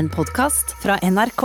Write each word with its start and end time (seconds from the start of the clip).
En 0.00 0.08
podkast 0.08 0.70
fra 0.82 0.94
NRK. 1.02 1.42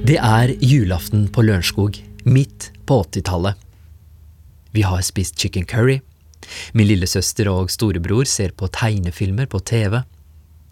Det 0.00 0.16
er 0.16 0.54
julaften 0.64 1.28
på 1.28 1.44
Lørenskog, 1.44 2.00
midt 2.24 2.70
på 2.88 3.02
80-tallet. 3.04 3.52
Vi 4.72 4.88
har 4.88 5.04
spist 5.04 5.36
chicken 5.36 5.68
curry. 5.68 6.00
Min 6.72 6.88
lillesøster 6.88 7.52
og 7.52 7.68
storebror 7.68 8.24
ser 8.24 8.56
på 8.56 8.72
tegnefilmer 8.72 9.44
på 9.44 9.60
TV. 9.60 10.06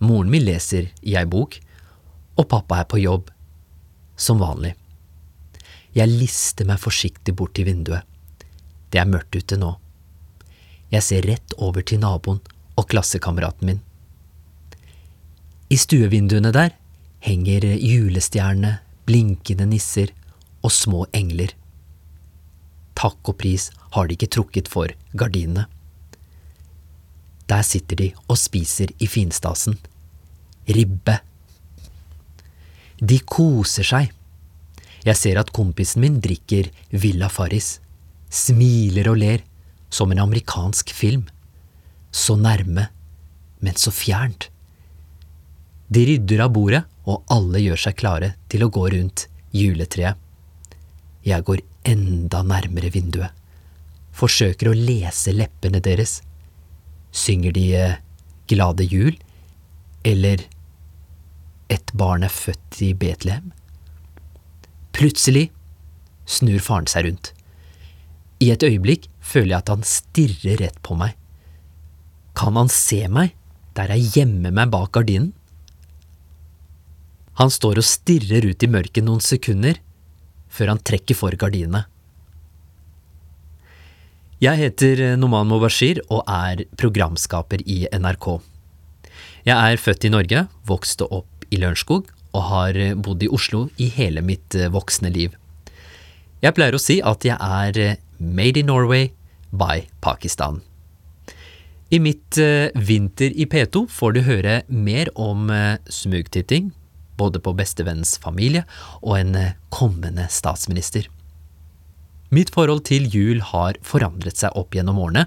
Moren 0.01 0.31
min 0.31 0.45
leser 0.45 0.91
i 1.03 1.15
ei 1.19 1.27
bok. 1.27 1.59
Og 2.39 2.49
pappa 2.51 2.81
er 2.83 2.89
på 2.91 2.99
jobb. 3.03 3.31
Som 4.17 4.41
vanlig. 4.43 4.75
Jeg 5.95 6.11
lister 6.11 6.67
meg 6.67 6.83
forsiktig 6.83 7.37
bort 7.39 7.55
til 7.55 7.69
vinduet. 7.69 8.03
Det 8.91 9.01
er 9.03 9.11
mørkt 9.11 9.37
ute 9.37 9.59
nå. 9.59 9.75
Jeg 10.91 11.03
ser 11.03 11.27
rett 11.27 11.55
over 11.59 11.83
til 11.87 12.03
naboen 12.03 12.41
og 12.79 12.89
klassekameraten 12.91 13.71
min. 13.71 13.83
I 15.71 15.79
stuevinduene 15.81 16.53
der 16.55 16.75
henger 17.25 17.65
julestjernene, 17.81 18.79
blinkende 19.07 19.67
nisser 19.71 20.13
og 20.65 20.73
små 20.75 21.05
engler. 21.17 21.55
Takk 22.95 23.31
og 23.31 23.39
pris 23.41 23.71
har 23.97 24.09
de 24.09 24.17
ikke 24.17 24.31
trukket 24.37 24.71
for 24.71 24.93
gardinene. 25.19 25.67
Der 27.51 27.65
sitter 27.67 27.99
de 28.01 28.11
og 28.29 28.39
spiser 28.41 28.93
i 28.99 29.09
finstasen. 29.11 29.77
Ribbe. 30.69 31.19
De 33.01 33.19
koser 33.21 33.85
seg. 33.85 34.13
Jeg 35.05 35.21
ser 35.21 35.41
at 35.41 35.53
kompisen 35.53 36.01
min 36.01 36.21
drikker 36.25 36.71
Villa 36.91 37.29
Farris, 37.29 37.79
smiler 38.33 39.11
og 39.13 39.21
ler, 39.21 39.45
som 39.93 40.13
en 40.13 40.23
amerikansk 40.25 40.95
film. 40.97 41.27
Så 42.11 42.39
nærme, 42.41 42.89
men 43.61 43.77
så 43.77 43.93
fjernt. 43.93 44.49
De 45.93 46.07
rydder 46.09 46.47
av 46.47 46.55
bordet, 46.55 46.85
og 47.05 47.27
alle 47.29 47.61
gjør 47.61 47.83
seg 47.85 47.99
klare 48.01 48.33
til 48.49 48.65
å 48.65 48.71
gå 48.73 48.87
rundt 48.95 49.27
juletreet. 49.53 50.17
Jeg 51.25 51.45
går 51.45 51.61
enda 51.89 52.41
nærmere 52.45 52.91
vinduet, 52.93 53.33
forsøker 54.17 54.71
å 54.71 54.77
lese 54.77 55.35
leppene 55.37 55.83
deres. 55.85 56.23
Synger 57.15 57.55
de 57.55 57.65
eh, 57.79 58.01
Glade 58.51 58.85
jul, 58.85 59.15
eller 60.05 60.43
Et 61.73 61.93
barn 61.97 62.27
er 62.27 62.33
født 62.33 62.81
i 62.85 62.91
Betlehem? 62.93 63.53
Plutselig 64.93 65.47
snur 66.29 66.61
faren 66.63 66.91
seg 66.91 67.07
rundt. 67.07 67.31
I 68.43 68.51
et 68.53 68.67
øyeblikk 68.67 69.09
føler 69.25 69.55
jeg 69.55 69.63
at 69.63 69.73
han 69.73 69.87
stirrer 69.89 70.61
rett 70.61 70.77
på 70.85 70.97
meg. 70.99 71.15
Kan 72.37 72.59
han 72.59 72.69
se 72.73 73.01
meg 73.09 73.33
der 73.79 73.95
jeg 73.95 74.11
gjemmer 74.19 74.53
meg 74.55 74.71
bak 74.75 74.93
gardinen? 74.95 75.33
Han 77.41 77.51
står 77.51 77.81
og 77.81 77.89
stirrer 77.89 78.47
ut 78.47 78.63
i 78.63 78.71
mørket 78.71 79.07
noen 79.07 79.23
sekunder, 79.25 79.81
før 80.47 80.75
han 80.75 80.83
trekker 80.87 81.19
for 81.19 81.35
gardinene. 81.39 81.87
Jeg 84.45 84.59
heter 84.61 85.01
Noman 85.17 85.47
Mobashir 85.49 86.03
og 86.13 86.27
er 86.29 86.67
programskaper 86.77 87.63
i 87.65 87.87
NRK. 87.97 88.27
Jeg 89.47 89.55
er 89.55 89.81
født 89.81 90.05
i 90.05 90.11
Norge, 90.13 90.43
vokste 90.69 91.07
opp 91.07 91.47
i 91.49 91.61
Lørenskog 91.63 92.11
og 92.35 92.45
har 92.51 92.79
bodd 93.07 93.25
i 93.25 93.31
Oslo 93.33 93.63
i 93.81 93.89
hele 93.95 94.21
mitt 94.27 94.59
voksne 94.75 95.09
liv. 95.15 95.33
Jeg 96.45 96.57
pleier 96.59 96.77
å 96.77 96.83
si 96.83 96.99
at 97.01 97.25
jeg 97.25 97.39
er 97.39 97.97
made 98.19 98.61
in 98.61 98.69
Norway 98.69 99.15
by 99.55 99.87
Pakistan. 100.05 100.61
I 101.89 102.03
mitt 102.03 102.37
Vinter 102.75 103.33
i 103.33 103.49
P2 103.49 103.87
får 103.89 104.19
du 104.19 104.25
høre 104.29 104.61
mer 104.69 105.09
om 105.15 105.49
smugtitting, 105.89 106.75
både 107.17 107.41
på 107.41 107.57
bestevennens 107.57 108.19
familie 108.21 108.67
og 109.01 109.23
en 109.23 109.37
kommende 109.73 110.29
statsminister. 110.29 111.09
Mitt 112.35 112.51
forhold 112.55 112.83
til 112.89 113.07
jul 113.13 113.43
har 113.53 113.79
forandret 113.87 114.41
seg 114.41 114.57
opp 114.59 114.75
gjennom 114.75 114.99
årene, 115.05 115.27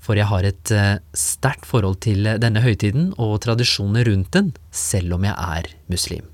for 0.00 0.16
jeg 0.16 0.30
har 0.30 0.46
et 0.48 0.72
sterkt 1.16 1.66
forhold 1.68 2.00
til 2.06 2.24
denne 2.40 2.62
høytiden 2.64 3.10
og 3.20 3.42
tradisjonene 3.44 4.06
rundt 4.08 4.32
den, 4.36 4.54
selv 4.72 5.18
om 5.18 5.26
jeg 5.26 5.36
er 5.36 5.68
muslim. 5.92 6.24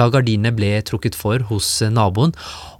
Da 0.00 0.06
gardinene 0.08 0.54
ble 0.56 0.70
trukket 0.86 1.16
for 1.18 1.42
hos 1.50 1.66
naboen, 1.92 2.32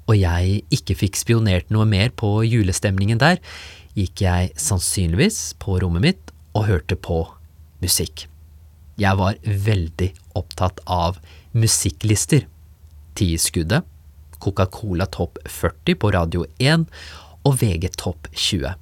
og 0.08 0.16
jeg 0.16 0.62
ikke 0.72 0.96
fikk 1.02 1.18
spionert 1.20 1.68
noe 1.74 1.84
mer 1.88 2.14
på 2.16 2.38
julestemningen 2.46 3.20
der, 3.20 3.42
gikk 3.98 4.22
jeg 4.24 4.54
sannsynligvis 4.56 5.40
på 5.60 5.76
rommet 5.82 6.06
mitt 6.06 6.32
og 6.56 6.68
hørte 6.70 6.96
på 6.96 7.22
musikk. 7.82 8.24
Jeg 9.00 9.16
var 9.20 9.36
veldig 9.44 10.10
opptatt 10.38 10.80
av 10.88 11.20
musikklister. 11.52 12.46
Tiskuddet, 13.18 13.84
Coca-Cola 14.40 15.06
Topp 15.06 15.38
40 15.46 15.98
på 16.00 16.12
Radio 16.16 16.44
1 16.58 16.86
og 17.46 17.56
VG 17.62 17.90
Topp 18.00 18.28
20. 18.32 18.74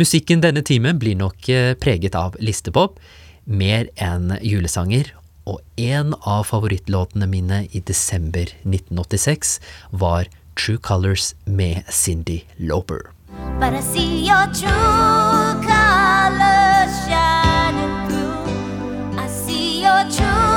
Musikken 0.00 0.42
denne 0.42 0.64
timen 0.66 0.98
blir 0.98 1.18
nok 1.20 1.48
preget 1.82 2.16
av 2.18 2.36
listepop, 2.40 2.98
mer 3.44 3.90
enn 4.00 4.34
julesanger, 4.40 5.12
og 5.48 5.60
en 5.80 6.14
av 6.28 6.44
favorittlåtene 6.50 7.28
mine 7.30 7.64
i 7.72 7.80
desember 7.86 8.50
1986 8.64 9.58
var 9.90 10.28
True 10.56 10.78
Colors 10.78 11.34
med 11.44 11.82
Cindy 11.88 12.42
Loper. 12.58 13.10
But 13.58 13.74
I 13.74 13.80
see 13.80 14.26
your 14.26 14.46
true 14.52 15.60
colors 15.64 16.92
shining 17.06 17.94
through. 18.08 19.18
I 19.18 19.26
see 19.28 19.82
your 19.82 20.04
true 20.10 20.49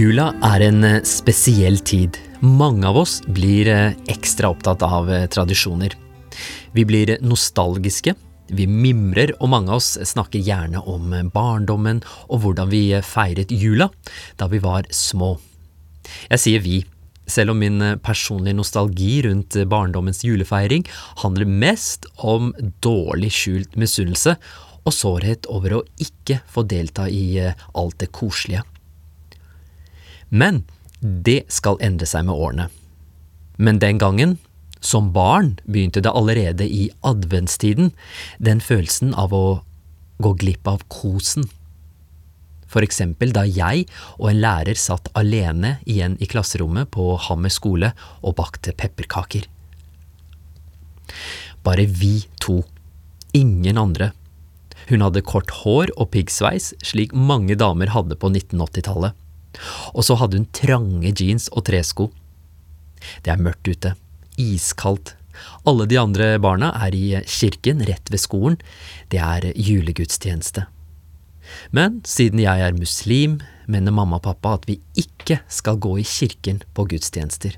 Jula 0.00 0.30
er 0.46 0.62
en 0.64 0.84
eh, 0.86 1.02
spesiell 1.04 1.76
tid. 1.84 2.16
Mange 2.40 2.86
av 2.88 2.96
oss 3.02 3.18
blir 3.36 3.68
eh, 3.68 3.96
ekstra 4.08 4.48
opptatt 4.54 4.80
av 4.86 5.10
eh, 5.12 5.26
tradisjoner. 5.28 5.92
Vi 6.72 6.84
blir 6.88 7.18
nostalgiske, 7.20 8.14
vi 8.48 8.66
mimrer, 8.70 9.34
og 9.42 9.50
mange 9.52 9.74
av 9.74 9.82
oss 9.82 9.90
snakker 10.12 10.40
gjerne 10.46 10.80
om 10.88 11.12
barndommen 11.34 12.00
og 12.30 12.46
hvordan 12.46 12.72
vi 12.72 12.84
feiret 13.04 13.52
jula 13.52 13.90
da 14.40 14.48
vi 14.48 14.62
var 14.64 14.88
små. 14.88 15.34
Jeg 16.30 16.44
sier 16.46 16.64
vi, 16.64 16.80
selv 17.28 17.52
om 17.52 17.60
min 17.60 17.98
personlige 18.00 18.56
nostalgi 18.56 19.20
rundt 19.28 19.58
barndommens 19.68 20.24
julefeiring 20.24 20.88
handler 21.26 21.56
mest 21.66 22.08
om 22.16 22.54
dårlig 22.80 23.34
skjult 23.36 23.76
misunnelse 23.76 24.38
og 24.80 24.96
sårhet 24.96 25.50
over 25.52 25.76
å 25.82 25.86
ikke 26.00 26.40
få 26.48 26.64
delta 26.64 27.10
i 27.10 27.50
alt 27.50 28.00
det 28.00 28.14
koselige. 28.16 28.64
Men 30.30 30.64
det 31.00 31.44
skal 31.52 31.80
endre 31.82 32.06
seg 32.06 32.26
med 32.28 32.38
årene. 32.38 32.68
Men 33.60 33.80
den 33.82 33.98
gangen, 34.00 34.38
som 34.80 35.10
barn, 35.12 35.58
begynte 35.66 36.00
det 36.00 36.12
allerede 36.16 36.64
i 36.64 36.88
adventstiden, 37.04 37.92
den 38.38 38.62
følelsen 38.64 39.12
av 39.14 39.34
å 39.36 39.60
gå 40.20 40.32
glipp 40.40 40.68
av 40.70 40.84
kosen. 40.88 41.48
For 42.70 42.86
eksempel 42.86 43.34
da 43.34 43.42
jeg 43.48 43.88
og 44.16 44.28
en 44.30 44.42
lærer 44.44 44.78
satt 44.78 45.10
alene 45.18 45.78
igjen 45.90 46.14
i 46.22 46.28
klasserommet 46.30 46.92
på 46.94 47.16
Hammer 47.26 47.52
skole 47.52 47.92
og 48.22 48.36
bakte 48.38 48.72
pepperkaker. 48.76 49.48
Bare 51.66 51.84
vi 51.84 52.20
to. 52.40 52.60
Ingen 53.34 53.78
andre. 53.78 54.12
Hun 54.88 55.02
hadde 55.04 55.26
kort 55.26 55.50
hår 55.60 55.90
og 55.96 56.12
piggsveis, 56.14 56.72
slik 56.82 57.12
mange 57.14 57.58
damer 57.58 57.92
hadde 57.92 58.16
på 58.18 58.30
1980-tallet. 58.30 59.18
Og 59.94 60.04
så 60.06 60.16
hadde 60.20 60.40
hun 60.40 60.50
trange 60.56 61.14
jeans 61.16 61.48
og 61.52 61.66
tresko. 61.68 62.10
Det 63.24 63.32
er 63.32 63.42
mørkt 63.42 63.68
ute. 63.68 63.94
Iskaldt. 64.40 65.14
Alle 65.68 65.86
de 65.88 65.96
andre 66.00 66.34
barna 66.42 66.72
er 66.84 66.94
i 66.96 67.06
kirken 67.24 67.80
rett 67.88 68.12
ved 68.12 68.20
skolen. 68.20 68.58
Det 69.12 69.20
er 69.22 69.50
julegudstjeneste. 69.56 70.66
Men 71.74 72.00
siden 72.06 72.42
jeg 72.42 72.62
er 72.62 72.76
muslim, 72.76 73.40
mener 73.70 73.94
mamma 73.94 74.20
og 74.20 74.26
pappa 74.26 74.54
at 74.58 74.68
vi 74.68 74.78
ikke 74.98 75.40
skal 75.50 75.80
gå 75.82 75.96
i 75.98 76.06
kirken 76.06 76.62
på 76.74 76.86
gudstjenester. 76.90 77.56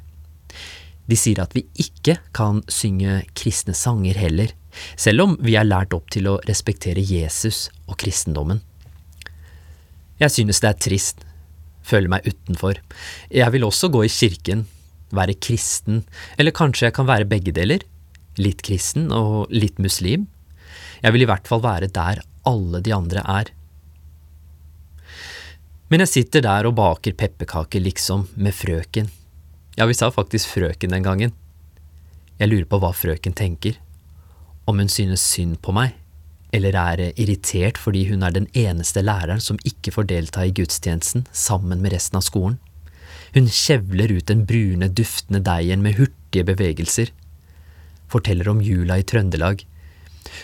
De 1.11 1.19
sier 1.19 1.43
at 1.43 1.55
vi 1.57 1.65
ikke 1.83 2.17
kan 2.37 2.63
synge 2.71 3.23
kristne 3.37 3.75
sanger 3.77 4.17
heller, 4.17 4.53
selv 4.97 5.27
om 5.27 5.35
vi 5.43 5.57
er 5.59 5.69
lært 5.69 5.93
opp 5.97 6.13
til 6.15 6.31
å 6.31 6.39
respektere 6.49 7.03
Jesus 7.05 7.67
og 7.89 7.99
kristendommen. 8.01 8.63
Jeg 10.23 10.31
synes 10.31 10.63
det 10.63 10.71
er 10.71 10.79
trist, 10.79 11.25
føler 11.87 12.11
meg 12.13 12.27
utenfor. 12.29 12.79
Jeg 13.31 13.55
vil 13.55 13.67
også 13.67 13.91
gå 13.93 14.05
i 14.07 14.13
kirken, 14.13 14.67
være 15.13 15.37
kristen, 15.37 16.03
eller 16.41 16.57
kanskje 16.57 16.89
jeg 16.89 16.97
kan 16.97 17.09
være 17.09 17.29
begge 17.29 17.55
deler, 17.55 17.85
litt 18.41 18.63
kristen 18.65 19.11
og 19.13 19.53
litt 19.53 19.81
muslim. 19.83 20.27
Jeg 21.03 21.15
vil 21.15 21.25
i 21.25 21.29
hvert 21.29 21.49
fall 21.49 21.63
være 21.65 21.91
der 21.93 22.23
alle 22.49 22.81
de 22.83 22.95
andre 22.95 23.23
er. 23.29 23.53
Men 25.93 26.01
jeg 26.05 26.13
sitter 26.13 26.45
der 26.47 26.65
og 26.65 26.79
baker 26.79 27.13
pepperkaker, 27.13 27.83
liksom, 27.85 28.25
med 28.41 28.57
frøken. 28.57 29.11
Ja, 29.77 29.85
vi 29.89 29.97
sa 29.97 30.09
faktisk 30.13 30.55
frøken 30.55 30.95
den 30.95 31.05
gangen. 31.05 31.35
Jeg 32.41 32.49
lurer 32.49 32.69
på 32.69 32.81
hva 32.81 32.95
frøken 32.97 33.37
tenker. 33.37 33.77
Om 34.65 34.81
hun 34.81 34.89
synes 34.93 35.21
synd 35.21 35.59
på 35.61 35.75
meg, 35.77 35.93
eller 36.53 36.77
er 36.77 37.03
irritert 37.17 37.81
fordi 37.81 38.05
hun 38.11 38.23
er 38.27 38.35
den 38.35 38.49
eneste 38.53 39.03
læreren 39.05 39.41
som 39.41 39.61
ikke 39.69 39.95
får 39.95 40.09
delta 40.11 40.45
i 40.45 40.53
gudstjenesten 40.55 41.27
sammen 41.33 41.81
med 41.81 41.95
resten 41.95 42.21
av 42.21 42.27
skolen. 42.27 42.59
Hun 43.33 43.49
kjevler 43.49 44.13
ut 44.13 44.29
den 44.29 44.45
brune, 44.49 44.91
duftende 44.93 45.41
deigen 45.45 45.85
med 45.85 45.97
hurtige 45.97 46.45
bevegelser. 46.45 47.13
Forteller 48.13 48.51
om 48.53 48.61
jula 48.61 48.99
i 49.01 49.07
Trøndelag. 49.09 49.65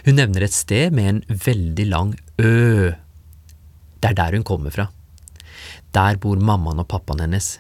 Hun 0.07 0.17
nevner 0.17 0.47
et 0.47 0.57
sted 0.57 0.95
med 0.97 1.11
en 1.11 1.41
veldig 1.45 1.87
lang 1.91 2.15
ø. 2.41 2.95
Det 4.01 4.11
er 4.11 4.17
der 4.17 4.39
hun 4.39 4.47
kommer 4.47 4.73
fra. 4.73 4.89
Der 5.93 6.17
bor 6.17 6.41
mammaen 6.41 6.81
og 6.81 6.89
pappaen 6.89 7.21
hennes. 7.27 7.59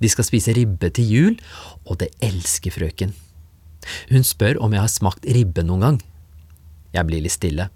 De 0.00 0.08
skal 0.08 0.24
spise 0.24 0.54
ribbe 0.56 0.92
til 0.94 1.10
jul, 1.10 1.34
og 1.84 1.98
det 2.00 2.12
elsker 2.24 2.72
frøken. 2.72 3.12
Hun 4.12 4.24
spør 4.24 4.60
om 4.62 4.72
jeg 4.72 4.84
har 4.84 4.92
smakt 4.92 5.26
ribbe 5.26 5.64
noen 5.66 5.84
gang. 5.84 6.00
Jeg 6.90 7.06
blir 7.06 7.22
litt 7.22 7.36
stille, 7.36 7.68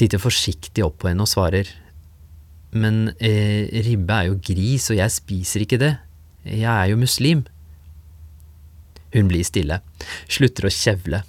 titter 0.00 0.22
forsiktig 0.22 0.84
opp 0.84 1.02
på 1.02 1.10
henne 1.10 1.26
og 1.26 1.30
svarer, 1.30 1.68
men 2.76 3.10
eh, 3.20 3.68
ribbe 3.84 4.16
er 4.16 4.30
jo 4.30 4.38
gris, 4.42 4.88
og 4.90 4.98
jeg 4.98 5.12
spiser 5.12 5.64
ikke 5.64 5.80
det, 5.80 5.92
jeg 6.46 6.70
er 6.70 6.90
jo 6.92 7.00
muslim. 7.00 7.44
Hun 9.14 9.28
blir 9.30 9.46
stille, 9.46 9.80
slutter 10.28 10.68
å 10.68 10.72
kjevle, 10.72 11.22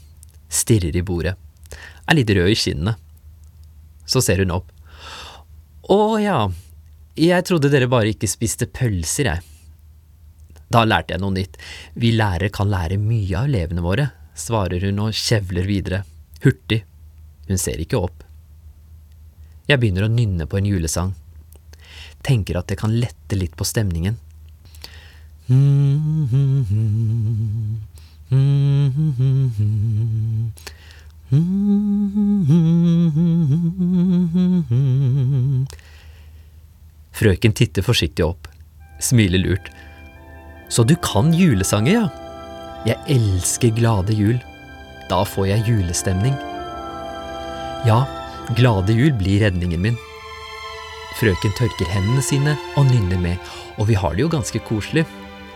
stirrer 0.47 0.95
i 0.95 1.03
bordet, 1.05 1.35
er 2.07 2.17
litt 2.17 2.31
rød 2.31 2.53
i 2.53 2.57
kinnene. 2.57 2.95
Så 4.07 4.23
ser 4.23 4.39
hun 4.39 4.55
opp. 4.55 4.71
Å 5.91 5.99
ja, 6.19 6.39
jeg 7.19 7.47
trodde 7.47 7.71
dere 7.71 7.89
bare 7.91 8.13
ikke 8.13 8.29
spiste 8.31 8.67
pølser, 8.71 9.33
jeg. 9.33 9.43
Da 10.71 10.83
lærte 10.83 11.15
jeg 11.15 11.23
noe 11.23 11.35
nytt. 11.35 11.55
Vi 11.95 12.11
lærere 12.15 12.51
kan 12.53 12.71
lære 12.71 12.99
mye 12.99 13.39
av 13.39 13.47
elevene 13.47 13.83
våre, 13.83 14.09
svarer 14.35 14.83
hun 14.87 14.99
og 15.05 15.15
kjevler 15.15 15.67
videre, 15.67 16.03
hurtig. 16.43 16.83
Hun 17.47 17.59
ser 17.61 17.79
ikke 17.81 17.99
opp. 17.99 18.23
Jeg 19.67 19.79
begynner 19.81 20.07
å 20.07 20.11
nynne 20.11 20.47
på 20.47 20.59
en 20.59 20.67
julesang. 20.67 21.13
Tenker 22.23 22.59
at 22.59 22.69
det 22.71 22.79
kan 22.79 22.95
lette 22.95 23.35
litt 23.39 23.55
på 23.59 23.67
stemningen. 23.67 24.17
Frøken 37.17 37.55
titter 37.55 37.83
forsiktig 37.83 38.25
opp, 38.27 38.47
smiler 38.99 39.39
lurt. 39.39 39.71
Så 40.69 40.83
du 40.83 40.95
kan 40.99 41.31
julesanger, 41.35 41.93
ja? 41.95 42.07
Jeg 42.87 42.99
elsker 43.17 43.71
glade 43.75 44.15
jul. 44.15 44.37
Da 45.07 45.23
får 45.23 45.47
jeg 45.53 45.67
julestemning. 45.71 46.35
Ja, 47.85 48.07
glade 48.55 48.93
jul 48.93 49.13
blir 49.13 49.39
redningen 49.39 49.81
min. 49.81 49.97
Frøken 51.19 51.53
tørker 51.57 51.89
hendene 51.91 52.23
sine 52.25 52.55
og 52.77 52.89
nynner 52.89 53.19
med, 53.21 53.53
og 53.77 53.89
vi 53.89 53.97
har 53.97 54.15
det 54.15 54.25
jo 54.25 54.31
ganske 54.33 54.61
koselig. 54.65 55.05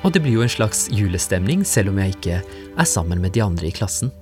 Og 0.01 0.13
det 0.13 0.21
blir 0.23 0.39
jo 0.39 0.45
en 0.45 0.49
slags 0.49 0.87
julestemning, 0.93 1.65
selv 1.65 1.91
om 1.91 1.99
jeg 2.01 2.15
ikke 2.15 2.39
er 2.41 2.89
sammen 2.89 3.21
med 3.21 3.33
de 3.35 3.43
andre 3.45 3.69
i 3.69 3.75
klassen. 3.75 4.13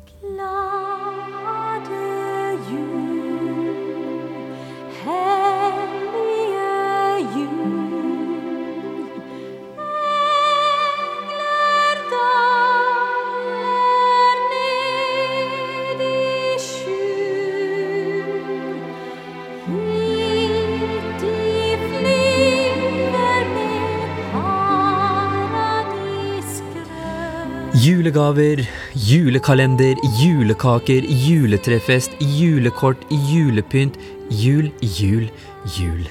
Julegaver, 28.10 28.64
julekalender, 28.96 30.00
julekaker, 30.18 31.06
juletrefest, 31.06 32.16
julekort, 32.18 33.04
julepynt, 33.30 34.00
jul, 34.34 34.72
jul, 34.82 35.28
jul. 35.76 36.08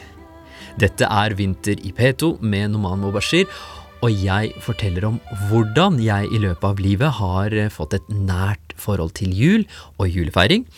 Dette 0.79 1.09
er 1.11 1.35
Vinter 1.35 1.83
i 1.83 1.91
P2 1.91 2.37
med 2.39 2.71
Noman 2.77 3.03
Mobashir, 3.03 3.51
og 3.99 4.15
jeg 4.15 4.53
forteller 4.63 5.09
om 5.09 5.19
hvordan 5.49 5.99
jeg 5.99 6.31
i 6.31 6.39
løpet 6.45 6.69
av 6.71 6.85
livet 6.87 7.19
har 7.19 7.59
eh, 7.65 7.67
fått 7.67 7.99
et 7.99 8.15
nært 8.15 8.79
forhold 8.79 9.17
til 9.19 9.35
jul 9.35 9.67
og 9.99 10.07
julefeiring, 10.07 10.69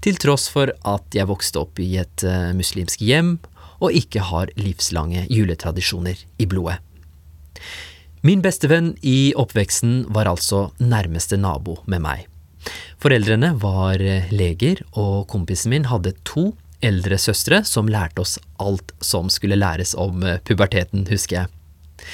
til 0.00 0.16
tross 0.16 0.48
for 0.48 0.72
at 0.72 1.12
jeg 1.12 1.28
vokste 1.28 1.60
opp 1.60 1.84
i 1.84 1.90
et 2.00 2.24
eh, 2.24 2.54
muslimsk 2.56 3.04
hjem 3.04 3.36
og 3.84 4.00
ikke 4.00 4.24
har 4.32 4.56
livslange 4.56 5.28
juletradisjoner 5.28 6.24
i 6.40 6.48
blodet. 6.48 6.80
Min 8.20 8.42
bestevenn 8.44 8.92
i 9.00 9.32
oppveksten 9.32 10.04
var 10.12 10.28
altså 10.28 10.66
nærmeste 10.76 11.38
nabo 11.40 11.78
med 11.88 12.02
meg. 12.04 12.26
Foreldrene 13.00 13.54
var 13.62 14.02
eh, 14.04 14.28
leger, 14.28 14.82
og 14.92 15.24
kompisen 15.32 15.72
min 15.72 15.88
hadde 15.88 16.12
to 16.28 16.50
eldre 16.84 17.16
søstre 17.20 17.62
som 17.64 17.88
lærte 17.88 18.20
oss 18.20 18.36
alt 18.60 18.92
som 19.00 19.32
skulle 19.32 19.56
læres 19.56 19.94
om 19.96 20.20
eh, 20.20 20.36
puberteten, 20.44 21.06
husker 21.08 21.40
jeg. 21.40 22.10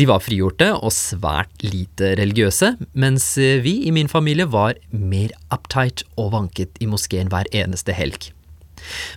De 0.00 0.08
var 0.10 0.24
frigjorte 0.24 0.72
og 0.74 0.90
svært 0.96 1.60
lite 1.62 2.14
religiøse, 2.18 2.72
mens 2.96 3.28
eh, 3.36 3.60
vi 3.62 3.82
i 3.84 3.92
min 3.94 4.08
familie 4.08 4.48
var 4.48 4.80
mer 4.90 5.36
uptight 5.52 6.06
og 6.16 6.32
vanket 6.38 6.80
i 6.80 6.88
moskeen 6.88 7.28
hver 7.28 7.52
eneste 7.52 7.92
helg. 7.92 8.32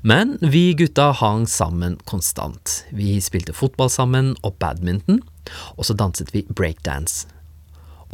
Men 0.02 0.38
vi 0.42 0.74
gutta 0.74 1.12
hang 1.12 1.48
sammen 1.48 1.98
konstant. 2.06 2.84
Vi 2.90 3.18
spilte 3.22 3.56
fotball 3.56 3.90
sammen 3.90 4.36
og 4.46 4.58
badminton, 4.62 5.22
og 5.78 5.88
så 5.88 5.96
danset 5.98 6.34
vi 6.36 6.46
breakdance. 6.50 7.28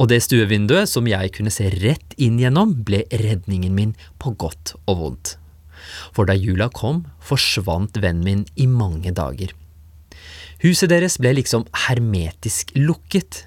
Og 0.00 0.08
det 0.10 0.22
stuevinduet 0.24 0.90
som 0.90 1.06
jeg 1.06 1.30
kunne 1.36 1.52
se 1.54 1.68
rett 1.82 2.16
inn 2.18 2.40
gjennom, 2.40 2.72
ble 2.86 3.04
redningen 3.12 3.74
min 3.76 3.92
på 4.18 4.34
godt 4.40 4.74
og 4.88 4.98
vondt. 5.02 5.34
For 6.16 6.26
da 6.26 6.34
jula 6.34 6.70
kom, 6.72 7.04
forsvant 7.22 8.00
vennen 8.02 8.24
min 8.24 8.44
i 8.56 8.66
mange 8.66 9.12
dager. 9.14 9.52
Huset 10.64 10.90
deres 10.90 11.18
ble 11.20 11.34
liksom 11.36 11.66
hermetisk 11.86 12.72
lukket. 12.78 13.44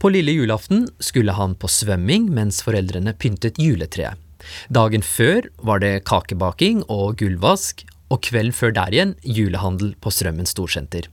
På 0.00 0.08
lille 0.08 0.32
julaften 0.32 0.86
skulle 1.02 1.34
han 1.36 1.58
på 1.60 1.68
svømming 1.68 2.30
mens 2.32 2.62
foreldrene 2.64 3.12
pyntet 3.18 3.58
juletreet. 3.60 4.16
Dagen 4.72 5.04
før 5.04 5.48
var 5.66 5.82
det 5.84 6.04
kakebaking 6.08 6.84
og 6.88 7.18
gullvask, 7.20 7.84
og 8.10 8.22
kvelden 8.26 8.54
før 8.56 8.74
der 8.74 8.94
igjen 8.94 9.14
julehandel 9.22 9.94
på 10.02 10.10
Strømmen 10.10 10.48
storsenter. 10.48 11.06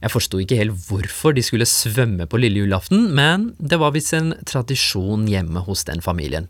Jeg 0.00 0.12
forsto 0.12 0.40
ikke 0.40 0.58
helt 0.58 0.76
hvorfor 0.88 1.34
de 1.36 1.44
skulle 1.44 1.68
svømme 1.68 2.26
på 2.28 2.40
lille 2.40 2.62
julaften, 2.62 3.10
men 3.16 3.50
det 3.60 3.80
var 3.80 3.94
visst 3.96 4.16
en 4.16 4.34
tradisjon 4.48 5.26
hjemme 5.28 5.64
hos 5.66 5.84
den 5.88 6.04
familien. 6.04 6.48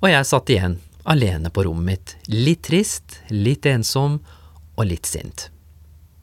Og 0.00 0.08
jeg 0.12 0.28
satt 0.28 0.52
igjen, 0.52 0.78
alene 1.04 1.52
på 1.52 1.64
rommet 1.66 1.88
mitt, 1.90 2.14
litt 2.32 2.64
trist, 2.68 3.20
litt 3.32 3.68
ensom 3.68 4.20
og 4.76 4.86
litt 4.88 5.08
sint. 5.08 5.48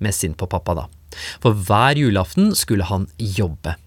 Mest 0.02 0.26
sint 0.26 0.38
på 0.38 0.50
pappa, 0.50 0.76
da. 0.78 0.88
For 1.42 1.54
hver 1.54 1.98
julaften 1.98 2.52
skulle 2.58 2.86
han 2.90 3.08
jobbe. 3.18 3.78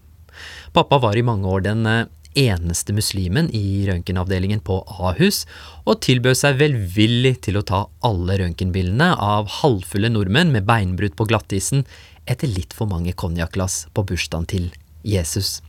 Pappa 0.75 0.99
var 1.03 1.17
i 1.19 1.25
mange 1.25 1.47
år 1.47 1.63
den 1.67 1.85
eh, 1.87 2.07
eneste 2.37 2.93
muslimen 2.95 3.49
i 3.55 3.85
røntgenavdelingen 3.87 4.61
på 4.65 4.81
Ahus, 4.99 5.43
og 5.85 6.01
tilbød 6.05 6.37
seg 6.37 6.59
velvillig 6.61 7.37
til 7.47 7.59
å 7.59 7.65
ta 7.67 7.81
alle 8.07 8.37
røntgenbildene 8.41 9.11
av 9.15 9.49
halvfulle 9.61 10.11
nordmenn 10.13 10.53
med 10.53 10.67
beinbrudd 10.69 11.17
på 11.19 11.27
glattisen 11.31 11.85
etter 12.29 12.51
litt 12.51 12.75
for 12.77 12.89
mange 12.91 13.13
konjakkglass 13.17 13.87
på 13.95 14.05
bursdagen 14.07 14.47
til 14.49 14.69
Jesus. 15.03 15.59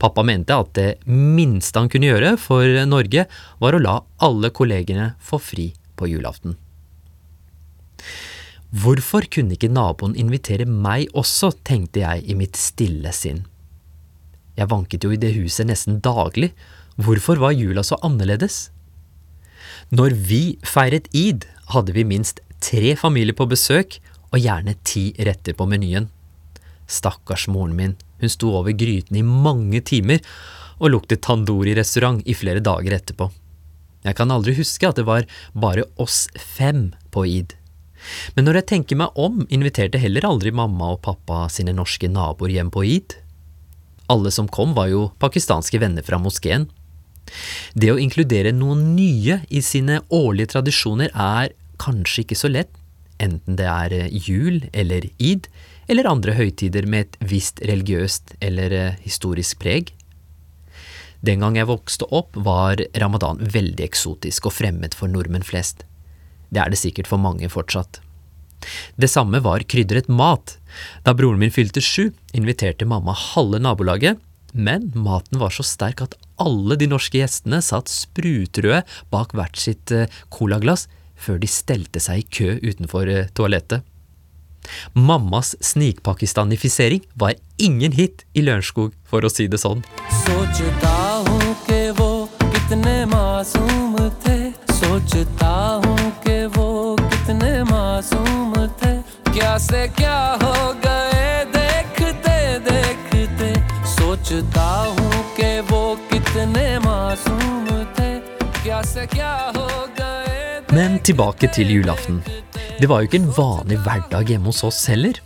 Pappa 0.00 0.24
mente 0.26 0.56
at 0.56 0.72
det 0.74 0.88
minste 1.06 1.78
han 1.78 1.90
kunne 1.92 2.10
gjøre 2.10 2.34
for 2.40 2.66
Norge, 2.88 3.26
var 3.62 3.76
å 3.76 3.82
la 3.82 4.00
alle 4.24 4.50
kollegene 4.54 5.12
få 5.22 5.38
fri 5.42 5.70
på 5.96 6.08
julaften. 6.10 6.56
Hvorfor 8.70 9.26
kunne 9.26 9.56
ikke 9.56 9.70
naboen 9.72 10.14
invitere 10.18 10.66
meg 10.66 11.10
også, 11.18 11.50
tenkte 11.66 12.04
jeg 12.04 12.26
i 12.30 12.36
mitt 12.38 12.58
stille 12.58 13.10
sinn. 13.14 13.42
Jeg 14.60 14.68
vanket 14.68 15.06
jo 15.06 15.14
i 15.14 15.20
det 15.20 15.32
huset 15.38 15.70
nesten 15.70 16.02
daglig, 16.04 16.52
hvorfor 17.00 17.40
var 17.40 17.56
jula 17.56 17.84
så 17.86 17.96
annerledes? 18.04 18.68
Når 19.88 20.14
vi 20.28 20.42
feiret 20.68 21.08
id, 21.16 21.46
hadde 21.72 21.94
vi 21.96 22.04
minst 22.04 22.42
tre 22.60 22.92
familier 22.98 23.36
på 23.36 23.48
besøk 23.48 23.96
og 24.30 24.42
gjerne 24.42 24.76
ti 24.84 25.10
retter 25.16 25.56
på 25.56 25.66
menyen. 25.70 26.10
Stakkars 26.90 27.46
moren 27.48 27.72
min, 27.78 27.96
hun 28.20 28.32
sto 28.32 28.52
over 28.58 28.76
gryten 28.76 29.16
i 29.16 29.24
mange 29.24 29.80
timer 29.86 30.20
og 30.80 30.92
luktet 30.92 31.22
tandoori-restaurant 31.24 32.20
i 32.28 32.36
flere 32.36 32.60
dager 32.64 32.98
etterpå. 32.98 33.30
Jeg 34.04 34.16
kan 34.16 34.32
aldri 34.32 34.54
huske 34.56 34.88
at 34.88 35.00
det 35.00 35.06
var 35.08 35.26
bare 35.52 35.86
oss 36.00 36.26
fem 36.36 36.90
på 37.12 37.24
id. 37.28 37.56
Men 38.36 38.46
når 38.48 38.60
jeg 38.60 38.68
tenker 38.70 39.00
meg 39.00 39.16
om, 39.20 39.42
inviterte 39.52 40.00
heller 40.00 40.24
aldri 40.28 40.52
mamma 40.56 40.94
og 40.94 41.02
pappa 41.04 41.46
sine 41.52 41.74
norske 41.76 42.08
naboer 42.08 42.54
hjem 42.54 42.72
på 42.72 42.84
id. 42.88 43.16
Alle 44.10 44.32
som 44.34 44.48
kom 44.50 44.74
var 44.74 44.90
jo 44.90 45.08
pakistanske 45.22 45.78
venner 45.82 46.06
fra 46.06 46.18
moskeen. 46.18 46.66
Det 47.78 47.92
å 47.92 47.98
inkludere 48.00 48.52
noen 48.56 48.96
nye 48.96 49.40
i 49.48 49.62
sine 49.62 50.00
årlige 50.10 50.56
tradisjoner 50.56 51.12
er 51.14 51.52
kanskje 51.80 52.24
ikke 52.24 52.38
så 52.38 52.50
lett, 52.50 52.72
enten 53.22 53.58
det 53.60 53.68
er 53.68 53.94
eh, 53.94 54.10
jul 54.10 54.64
eller 54.72 55.06
id, 55.22 55.46
eller 55.90 56.08
andre 56.10 56.34
høytider 56.38 56.86
med 56.90 57.06
et 57.06 57.30
visst 57.32 57.62
religiøst 57.66 58.34
eller 58.42 58.74
eh, 58.74 59.00
historisk 59.04 59.60
preg. 59.62 59.92
Den 61.20 61.44
gang 61.44 61.58
jeg 61.58 61.68
vokste 61.68 62.08
opp, 62.16 62.36
var 62.36 62.80
ramadan 62.98 63.40
veldig 63.42 63.84
eksotisk 63.84 64.48
og 64.48 64.56
fremmed 64.56 64.96
for 64.96 65.12
nordmenn 65.12 65.44
flest. 65.44 65.84
Det 66.50 66.62
er 66.62 66.72
det 66.72 66.80
sikkert 66.80 67.10
for 67.10 67.20
mange 67.20 67.50
fortsatt. 67.52 68.00
Det 68.96 69.08
samme 69.08 69.40
var 69.44 69.64
krydret 69.68 70.08
mat. 70.08 70.56
Da 71.06 71.14
broren 71.16 71.40
min 71.42 71.54
fylte 71.54 71.82
sju, 71.84 72.10
inviterte 72.36 72.88
mamma 72.88 73.14
halve 73.16 73.60
nabolaget, 73.62 74.20
men 74.52 74.90
maten 74.94 75.38
var 75.38 75.54
så 75.54 75.62
sterk 75.66 76.02
at 76.02 76.16
alle 76.40 76.76
de 76.80 76.88
norske 76.90 77.20
gjestene 77.20 77.60
satt 77.62 77.90
sprutrøde 77.92 78.82
bak 79.12 79.36
hvert 79.36 79.60
sitt 79.60 79.92
eh, 79.94 80.10
colaglass 80.34 80.88
før 81.20 81.38
de 81.42 81.50
stelte 81.50 82.00
seg 82.02 82.24
i 82.24 82.28
kø 82.32 82.56
utenfor 82.64 83.10
eh, 83.10 83.30
toalettet. 83.36 83.86
Mammas 84.92 85.56
snikpakistanifisering 85.60 87.00
var 87.14 87.34
ingen 87.56 87.92
hit 87.92 88.24
i 88.32 88.42
Lørenskog, 88.44 88.92
for 89.04 89.24
å 89.24 89.30
si 89.32 89.46
det 89.48 89.60
sånn. 89.60 89.82
Sochta 90.24 91.22
hun 91.26 91.54
ke 91.66 91.80
wo 91.98 92.28
kitne 92.52 93.04
masum 93.10 93.96
the. 94.24 94.52
Sochta 94.80 95.80
hun 95.84 96.12
ke 96.24 96.44
wo 96.56 96.96
kitne 97.08 97.64
masum 97.70 98.54
the. 98.82 98.98
Kya 99.32 99.56
se 99.62 99.88
kya 99.96 100.39
सोचता 104.29 104.65
हूँ 104.95 105.11
कि 105.37 105.47
वो 105.69 105.81
कितने 106.09 106.65
मासूम 106.79 107.69
थे 107.97 108.09
क्या 108.61 108.81
से 108.85 109.05
क्या 109.13 109.33
हो 109.55 109.69
गए 109.99 110.61
Men 110.75 110.99
tilbake 111.07 111.49
til 111.55 111.71
julaften. 111.73 112.21
Det 112.81 112.89
var 112.91 113.01
jo 113.01 113.09
ikke 113.09 113.21
en 113.23 113.31
vanlig 113.37 113.79
hverdag 113.81 114.29
hjemme 114.29 114.51
hos 114.51 114.61
oss 114.67 114.83
heller. 114.91 115.17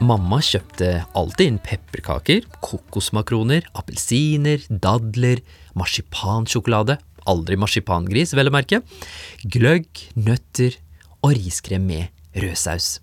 Mamma 0.00 0.40
kjøpte 0.40 0.88
alltid 1.12 1.52
inn 1.52 1.60
pepperkaker, 1.68 2.48
kokosmakroner, 2.64 3.68
appelsiner, 3.76 4.64
dadler, 4.70 5.44
marsipansjokolade, 5.76 6.96
aldri 7.28 7.60
marsipangris, 7.60 8.32
vel 8.38 8.48
å 8.48 8.56
merke, 8.56 8.80
gløgg, 9.44 10.06
nøtter 10.16 10.80
og 11.20 11.36
riskrem 11.36 11.84
med 11.92 12.40
rødsaus. 12.40 12.94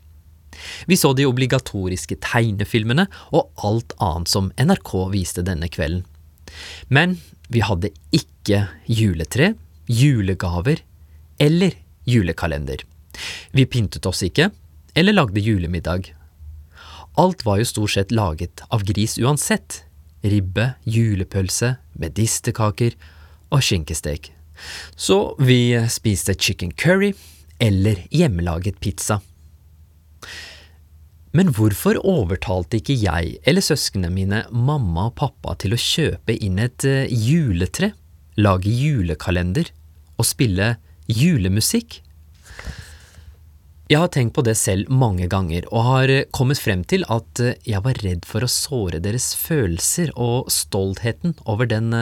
Vi 0.86 0.98
så 0.98 1.12
de 1.16 1.26
obligatoriske 1.28 2.18
tegnefilmene 2.24 3.06
og 3.32 3.50
alt 3.66 3.94
annet 4.02 4.30
som 4.32 4.52
NRK 4.60 4.92
viste 5.14 5.44
denne 5.46 5.68
kvelden. 5.72 6.04
Men 6.88 7.18
vi 7.52 7.62
hadde 7.62 7.92
ikke 8.14 8.66
juletre, 8.90 9.54
julegaver 9.86 10.82
eller 11.42 11.76
julekalender. 12.06 12.82
Vi 13.52 13.66
pyntet 13.66 14.06
oss 14.06 14.22
ikke, 14.26 14.50
eller 14.96 15.16
lagde 15.16 15.42
julemiddag. 15.42 16.12
Alt 17.16 17.44
var 17.46 17.60
jo 17.60 17.68
stort 17.68 17.94
sett 17.94 18.12
laget 18.12 18.62
av 18.68 18.84
gris 18.84 19.16
uansett. 19.18 19.82
Ribbe, 20.26 20.74
julepølse, 20.84 21.76
medisterkaker 22.00 22.96
og 23.54 23.62
skinkestek. 23.64 24.32
Så 24.96 25.36
vi 25.38 25.76
spiste 25.92 26.34
chicken 26.34 26.72
curry 26.72 27.12
eller 27.60 28.02
hjemmelaget 28.10 28.80
pizza. 28.80 29.20
Men 31.34 31.50
hvorfor 31.56 31.98
overtalte 32.06 32.78
ikke 32.78 32.96
jeg 33.00 33.36
eller 33.48 33.64
søsknene 33.64 34.10
mine 34.12 34.44
mamma 34.52 35.08
og 35.10 35.16
pappa 35.18 35.56
til 35.60 35.74
å 35.74 35.80
kjøpe 35.80 36.36
inn 36.38 36.60
et 36.62 36.86
eh, 36.86 37.10
juletre, 37.10 37.92
lage 38.38 38.70
julekalender 38.70 39.72
og 40.16 40.28
spille 40.28 40.76
julemusikk? 41.10 42.00
Jeg 43.86 44.02
har 44.02 44.10
tenkt 44.10 44.34
på 44.34 44.42
det 44.42 44.56
selv 44.58 44.88
mange 44.90 45.28
ganger, 45.30 45.66
og 45.70 45.86
har 45.90 46.14
eh, 46.14 46.24
kommet 46.34 46.62
frem 46.62 46.86
til 46.88 47.04
at 47.12 47.42
eh, 47.42 47.58
jeg 47.66 47.84
var 47.84 48.00
redd 48.06 48.26
for 48.26 48.46
å 48.46 48.50
såre 48.50 49.02
deres 49.02 49.32
følelser 49.38 50.14
og 50.14 50.50
stoltheten 50.52 51.36
over 51.44 51.68
den 51.70 51.92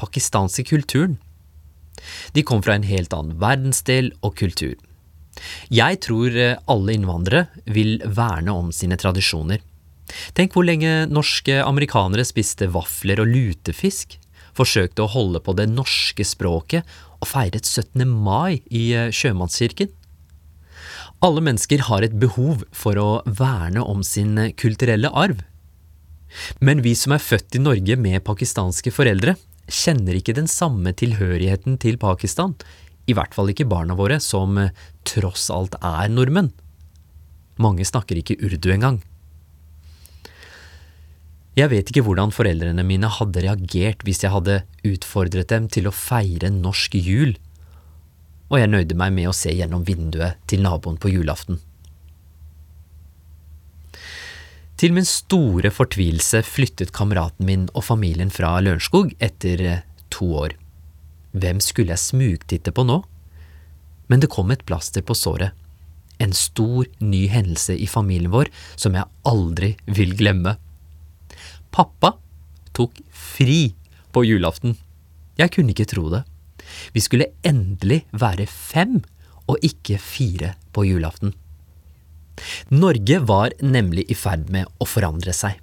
pakistanske 0.00 0.66
kulturen. 0.68 1.20
De 2.34 2.42
kom 2.42 2.62
fra 2.64 2.76
en 2.76 2.86
helt 2.88 3.14
annen 3.14 3.38
verdensdel 3.40 4.10
og 4.26 4.34
kultur. 4.42 4.74
Jeg 5.72 6.00
tror 6.04 6.34
eh, 6.36 6.58
alle 6.70 6.96
innvandrere 6.96 7.46
vil 7.72 8.00
verne 8.04 8.54
om 8.54 8.72
sine 8.74 8.98
tradisjoner. 9.00 9.62
Tenk 10.36 10.52
hvor 10.52 10.66
lenge 10.66 11.06
norske 11.08 11.62
amerikanere 11.64 12.26
spiste 12.28 12.68
vafler 12.72 13.22
og 13.22 13.30
lutefisk, 13.32 14.18
forsøkte 14.52 15.04
å 15.04 15.12
holde 15.14 15.40
på 15.40 15.54
det 15.56 15.70
norske 15.72 16.26
språket 16.28 16.84
og 17.22 17.30
feiret 17.30 17.64
17. 17.64 18.04
mai 18.04 18.60
i 18.68 18.90
eh, 18.96 19.12
sjømannskirken. 19.14 19.92
Alle 21.22 21.42
mennesker 21.44 21.86
har 21.86 22.02
et 22.02 22.18
behov 22.18 22.64
for 22.74 22.98
å 22.98 23.10
verne 23.24 23.84
om 23.86 24.02
sin 24.02 24.34
kulturelle 24.58 25.08
arv. 25.14 25.44
Men 26.58 26.82
vi 26.82 26.96
som 26.98 27.14
er 27.14 27.22
født 27.22 27.56
i 27.56 27.62
Norge 27.62 27.96
med 28.00 28.24
pakistanske 28.26 28.90
foreldre, 28.94 29.36
kjenner 29.70 30.18
ikke 30.18 30.34
den 30.36 30.48
samme 30.50 30.90
tilhørigheten 30.98 31.78
til 31.80 31.98
Pakistan, 32.02 32.56
i 33.06 33.14
hvert 33.16 33.34
fall 33.34 33.50
ikke 33.50 33.68
barna 33.70 33.96
våre, 33.98 34.20
som 34.22 34.58
eh, 34.60 34.74
tross 35.08 35.48
alt 35.52 35.74
er 35.82 36.12
nordmenn. 36.12 36.52
Mange 37.62 37.84
snakker 37.86 38.18
ikke 38.18 38.38
urdu 38.42 38.70
engang. 38.74 39.00
Jeg 41.58 41.68
vet 41.68 41.90
ikke 41.90 42.04
hvordan 42.06 42.32
foreldrene 42.32 42.84
mine 42.86 43.10
hadde 43.12 43.42
reagert 43.44 44.06
hvis 44.06 44.22
jeg 44.24 44.32
hadde 44.32 44.62
utfordret 44.88 45.50
dem 45.52 45.66
til 45.68 45.88
å 45.88 45.92
feire 45.92 46.48
norsk 46.48 46.96
jul, 46.96 47.34
og 48.48 48.56
jeg 48.60 48.70
nøyde 48.72 48.96
meg 48.96 49.12
med 49.16 49.28
å 49.28 49.36
se 49.36 49.52
gjennom 49.52 49.84
vinduet 49.84 50.40
til 50.48 50.64
naboen 50.64 50.96
på 51.00 51.12
julaften. 51.12 51.60
Til 54.80 54.96
min 54.96 55.06
store 55.06 55.70
fortvilelse 55.70 56.40
flyttet 56.42 56.90
kameraten 56.96 57.46
min 57.46 57.68
og 57.70 57.84
familien 57.86 58.32
fra 58.34 58.56
Lørenskog 58.64 59.12
etter 59.22 59.60
eh, 59.68 59.84
to 60.10 60.32
år. 60.40 60.56
Hvem 61.32 61.60
skulle 61.64 61.94
jeg 61.94 62.02
smugtitte 62.02 62.72
på 62.74 62.84
nå? 62.84 63.00
Men 64.12 64.20
det 64.20 64.30
kom 64.32 64.50
et 64.52 64.64
plaster 64.68 65.04
på 65.04 65.16
såret. 65.16 65.56
En 66.20 66.34
stor, 66.36 66.86
ny 67.00 67.24
hendelse 67.32 67.74
i 67.74 67.88
familien 67.90 68.32
vår 68.32 68.50
som 68.76 68.94
jeg 68.94 69.08
aldri 69.28 69.72
vil 69.88 70.12
glemme. 70.18 70.54
Pappa 71.72 72.14
tok 72.76 73.00
fri 73.10 73.72
på 74.12 74.24
julaften. 74.28 74.76
Jeg 75.40 75.54
kunne 75.54 75.72
ikke 75.72 75.88
tro 75.88 76.08
det. 76.12 76.22
Vi 76.92 77.00
skulle 77.00 77.32
endelig 77.46 78.02
være 78.12 78.46
fem 78.46 79.00
og 79.48 79.64
ikke 79.64 79.98
fire 79.98 80.54
på 80.72 80.84
julaften. 80.86 81.32
Norge 82.72 83.18
var 83.28 83.52
nemlig 83.60 84.06
i 84.10 84.16
ferd 84.16 84.48
med 84.52 84.68
å 84.80 84.88
forandre 84.88 85.34
seg. 85.36 85.58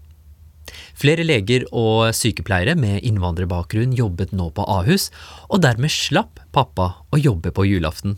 Flere 1.00 1.26
leger 1.26 1.66
og 1.72 2.14
sykepleiere 2.16 2.76
med 2.80 3.04
innvandrerbakgrunn 3.08 3.96
jobbet 3.98 4.34
nå 4.36 4.50
på 4.56 4.66
Ahus, 4.70 5.10
og 5.50 5.64
dermed 5.66 5.94
slapp 5.94 6.42
pappa 6.56 6.92
å 7.12 7.20
jobbe 7.20 7.54
på 7.56 7.68
julaften. 7.70 8.18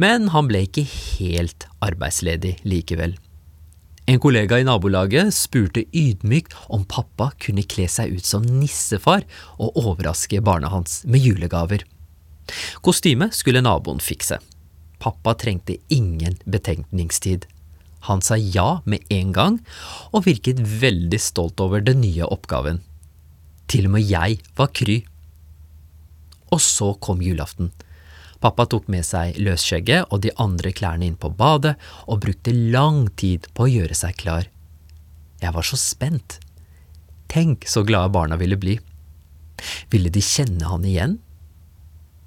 Men 0.00 0.30
han 0.34 0.48
ble 0.48 0.64
ikke 0.66 0.86
helt 0.88 1.66
arbeidsledig 1.84 2.56
likevel. 2.64 3.16
En 4.10 4.18
kollega 4.18 4.58
i 4.58 4.64
nabolaget 4.66 5.30
spurte 5.36 5.84
ydmykt 5.94 6.56
om 6.74 6.82
pappa 6.88 7.28
kunne 7.38 7.62
kle 7.62 7.86
seg 7.86 8.16
ut 8.16 8.26
som 8.26 8.42
nissefar 8.42 9.22
og 9.60 9.76
overraske 9.78 10.40
barna 10.42 10.72
hans 10.72 11.04
med 11.06 11.22
julegaver. 11.22 11.84
Kostyme 12.82 13.30
skulle 13.36 13.62
naboen 13.62 14.02
fikse. 14.02 14.40
Pappa 15.00 15.36
trengte 15.38 15.78
ingen 15.94 16.40
betenkningstid. 16.44 17.46
Han 18.08 18.22
sa 18.24 18.36
ja 18.36 18.80
med 18.84 19.04
en 19.12 19.32
gang, 19.36 19.58
og 20.12 20.24
virket 20.24 20.60
veldig 20.60 21.20
stolt 21.20 21.60
over 21.60 21.84
den 21.84 22.00
nye 22.04 22.24
oppgaven. 22.24 22.80
Til 23.70 23.86
og 23.86 23.96
med 23.96 24.08
jeg 24.08 24.40
var 24.56 24.72
kry. 24.74 25.02
Og 26.50 26.62
så 26.64 26.94
kom 27.02 27.20
julaften. 27.22 27.70
Pappa 28.40 28.64
tok 28.64 28.88
med 28.88 29.04
seg 29.04 29.36
løsskjegget 29.36 30.08
og 30.08 30.22
de 30.24 30.32
andre 30.40 30.72
klærne 30.72 31.04
inn 31.06 31.18
på 31.20 31.28
badet, 31.36 31.76
og 32.08 32.22
brukte 32.24 32.56
lang 32.56 33.04
tid 33.20 33.50
på 33.52 33.66
å 33.66 33.72
gjøre 33.72 33.96
seg 33.98 34.16
klar. 34.22 34.48
Jeg 35.40 35.52
var 35.56 35.66
så 35.66 35.76
spent. 35.80 36.38
Tenk 37.30 37.68
så 37.68 37.84
glade 37.86 38.12
barna 38.16 38.40
ville 38.40 38.56
bli. 38.60 38.78
Ville 39.92 40.10
de 40.12 40.22
kjenne 40.24 40.64
han 40.66 40.86
igjen? 40.88 41.18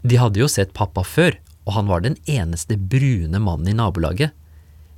De 0.05 0.19
hadde 0.21 0.41
jo 0.41 0.49
sett 0.51 0.75
pappa 0.77 1.01
før, 1.07 1.35
og 1.65 1.75
han 1.77 1.89
var 1.89 2.03
den 2.03 2.17
eneste 2.29 2.77
brune 2.77 3.39
mannen 3.41 3.71
i 3.71 3.75
nabolaget, 3.77 4.35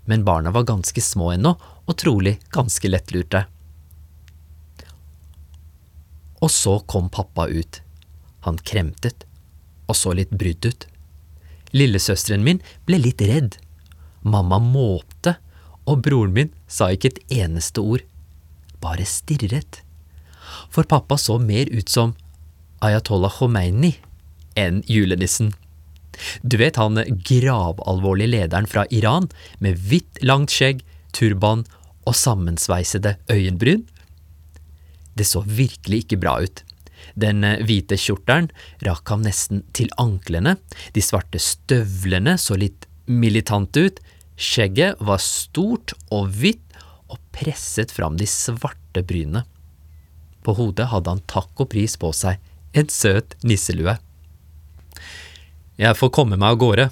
men 0.05 0.25
barna 0.25 0.51
var 0.51 0.63
ganske 0.69 1.01
små 1.01 1.31
ennå, 1.35 1.55
og 1.85 1.97
trolig 1.97 2.37
ganske 2.53 2.89
lettlurte. 2.89 3.45
Og 6.41 6.51
så 6.51 6.79
kom 6.79 7.09
pappa 7.09 7.47
ut. 7.47 7.81
Han 8.45 8.57
kremtet, 8.57 9.25
og 9.89 9.97
så 9.97 10.13
litt 10.13 10.33
brydd 10.33 10.65
ut. 10.65 10.85
Lillesøsteren 11.73 12.45
min 12.45 12.61
ble 12.85 12.99
litt 13.01 13.21
redd. 13.25 13.57
Mamma 14.21 14.59
måpte, 14.61 15.35
og 15.85 16.01
broren 16.05 16.33
min 16.33 16.53
sa 16.67 16.91
ikke 16.93 17.13
et 17.13 17.35
eneste 17.41 17.81
ord, 17.81 18.05
bare 18.81 19.05
stirret. 19.09 19.81
For 20.69 20.85
pappa 20.89 21.17
så 21.17 21.37
mer 21.41 21.69
ut 21.73 21.89
som 21.89 22.13
Ayatollah 22.85 23.33
Khomeini 23.39 23.95
enn 24.59 24.81
julenissen. 24.89 25.53
Du 26.43 26.57
vet 26.61 26.79
han 26.79 27.01
gravalvorlige 27.27 28.33
lederen 28.33 28.69
fra 28.69 28.85
Iran 28.93 29.29
med 29.63 29.79
hvitt, 29.87 30.21
langt 30.23 30.53
skjegg, 30.53 30.83
turban 31.15 31.65
og 32.05 32.15
sammensveisede 32.17 33.17
øyenbryn? 33.31 33.85
Det 35.15 35.27
så 35.27 35.43
virkelig 35.47 36.05
ikke 36.05 36.19
bra 36.23 36.37
ut. 36.43 36.63
Den 37.15 37.45
hvite 37.67 37.97
kjortelen 37.99 38.49
rakk 38.83 39.11
ham 39.13 39.23
nesten 39.23 39.63
til 39.77 39.91
anklene, 40.01 40.57
de 40.95 41.03
svarte 41.03 41.39
støvlene 41.39 42.35
så 42.41 42.57
litt 42.59 42.87
militante 43.05 43.85
ut, 43.87 44.01
skjegget 44.35 44.99
var 45.05 45.21
stort 45.23 45.93
og 46.11 46.31
hvitt 46.35 46.63
og 47.11 47.19
presset 47.35 47.93
fram 47.93 48.17
de 48.19 48.27
svarte 48.27 49.03
brynene. 49.05 49.45
På 50.45 50.55
hodet 50.57 50.89
hadde 50.91 51.13
han 51.13 51.23
takk 51.29 51.63
og 51.63 51.71
pris 51.71 51.95
på 51.97 52.11
seg, 52.13 52.41
en 52.75 52.89
søt 52.91 53.37
nisselue. 53.47 53.95
Jeg 55.75 55.97
får 55.99 56.11
komme 56.15 56.37
meg 56.39 56.53
av 56.53 56.59
gårde, 56.61 56.83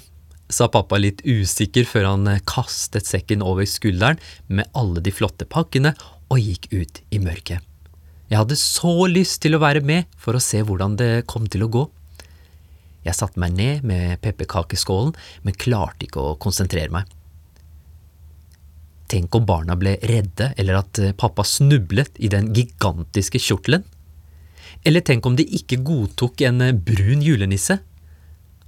sa 0.52 0.66
pappa 0.68 0.98
litt 1.00 1.22
usikker 1.24 1.86
før 1.88 2.10
han 2.10 2.28
kastet 2.44 3.08
sekken 3.08 3.40
over 3.40 3.64
skulderen 3.64 4.20
med 4.46 4.68
alle 4.76 5.00
de 5.00 5.12
flotte 5.14 5.46
pakkene 5.48 5.94
og 6.28 6.42
gikk 6.42 6.68
ut 6.74 7.00
i 7.08 7.20
mørket. 7.22 7.64
Jeg 8.28 8.40
hadde 8.40 8.58
så 8.60 9.06
lyst 9.08 9.40
til 9.44 9.56
å 9.56 9.62
være 9.62 9.80
med 9.84 10.10
for 10.20 10.36
å 10.36 10.42
se 10.42 10.60
hvordan 10.60 10.98
det 11.00 11.24
kom 11.30 11.46
til 11.48 11.64
å 11.64 11.70
gå. 11.72 11.84
Jeg 13.08 13.16
satte 13.16 13.40
meg 13.40 13.56
ned 13.56 13.88
med 13.88 14.20
pepperkakeskålen, 14.24 15.14
men 15.44 15.56
klarte 15.56 16.04
ikke 16.04 16.20
å 16.20 16.36
konsentrere 16.40 16.92
meg. 16.92 17.08
Tenk 19.08 19.32
om 19.36 19.48
barna 19.48 19.78
ble 19.80 19.96
redde, 20.04 20.50
eller 20.60 20.82
at 20.82 21.00
pappa 21.20 21.44
snublet 21.44 22.20
i 22.20 22.28
den 22.32 22.52
gigantiske 22.56 23.40
kjortelen? 23.40 23.84
Eller 24.84 25.04
tenk 25.04 25.24
om 25.24 25.36
de 25.40 25.48
ikke 25.56 25.80
godtok 25.84 26.44
en 26.44 26.64
brun 26.84 27.24
julenisse? 27.24 27.80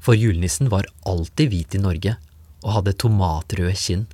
For 0.00 0.18
julenissen 0.18 0.70
var 0.72 0.88
alltid 1.08 1.50
hvit 1.50 1.74
i 1.74 1.82
Norge, 1.82 2.16
og 2.62 2.78
hadde 2.78 2.96
tomatrøde 2.98 3.74
kinn. 3.78 4.06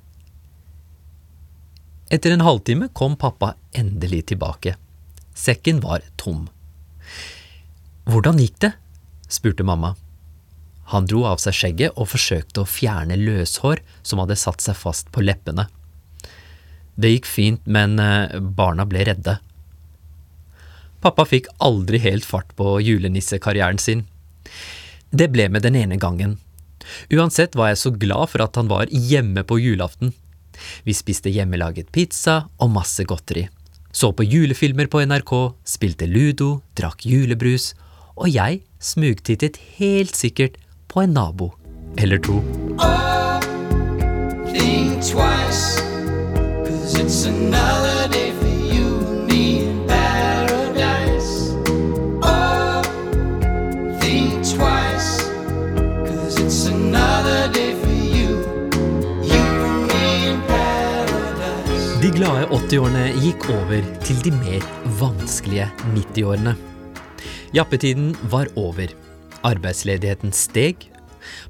Etter 2.13 2.33
en 2.33 2.45
halvtime 2.45 2.89
kom 2.93 3.15
pappa 3.17 3.53
endelig 3.73 4.27
tilbake. 4.31 4.75
Sekken 5.33 5.79
var 5.81 6.03
tom. 6.15 6.47
Hvordan 8.05 8.41
gikk 8.41 8.59
det? 8.61 8.73
spurte 9.31 9.65
mamma. 9.65 9.95
Han 10.91 11.07
dro 11.09 11.23
av 11.25 11.39
seg 11.41 11.55
skjegget 11.57 11.95
og 11.97 12.11
forsøkte 12.11 12.61
å 12.61 12.69
fjerne 12.69 13.17
løshår 13.17 13.81
som 14.05 14.21
hadde 14.21 14.37
satt 14.37 14.61
seg 14.61 14.77
fast 14.77 15.09
på 15.15 15.23
leppene. 15.23 15.65
Det 16.93 17.15
gikk 17.15 17.29
fint, 17.29 17.63
men 17.65 17.97
eh, 17.97 18.37
barna 18.37 18.85
ble 18.85 19.05
redde. 19.07 19.39
Pappa 21.01 21.25
fikk 21.27 21.49
aldri 21.63 21.99
helt 22.03 22.27
fart 22.27 22.53
på 22.59 22.77
julenissekarrieren 22.83 23.81
sin. 23.81 24.05
Det 25.13 25.29
ble 25.33 25.47
med 25.53 25.65
den 25.65 25.77
ene 25.77 25.99
gangen. 26.01 26.39
Uansett 27.13 27.55
var 27.55 27.71
jeg 27.71 27.81
så 27.83 27.93
glad 27.95 28.31
for 28.33 28.43
at 28.43 28.57
han 28.59 28.69
var 28.71 28.89
hjemme 28.91 29.45
på 29.47 29.59
julaften. 29.61 30.11
Vi 30.83 30.93
spiste 30.97 31.31
hjemmelaget 31.33 31.91
pizza 31.93 32.47
og 32.57 32.73
masse 32.73 33.05
godteri. 33.07 33.47
Så 33.93 34.09
på 34.17 34.25
julefilmer 34.25 34.89
på 34.89 35.03
NRK, 35.05 35.33
spilte 35.69 36.09
ludo, 36.09 36.63
drakk 36.77 37.05
julebrus, 37.05 37.71
og 38.17 38.29
jeg 38.33 38.63
smugtittet 38.81 39.61
helt 39.77 40.17
sikkert 40.17 40.57
på 40.89 41.05
en 41.05 41.13
nabo 41.13 41.53
eller 41.97 42.17
to. 42.17 42.41
think 44.53 45.03
twice. 45.03 45.81
Cause 46.65 46.99
it's 46.99 47.25
another 47.25 47.82
80-årene 62.73 63.11
gikk 63.21 63.43
over 63.53 63.83
til 64.01 64.17
de 64.25 64.31
mer 64.33 64.63
vanskelige 64.97 65.67
90-årene. 65.93 66.55
Jappetiden 67.53 68.07
var 68.31 68.49
over. 68.57 68.89
Arbeidsledigheten 69.45 70.33
steg. 70.33 70.87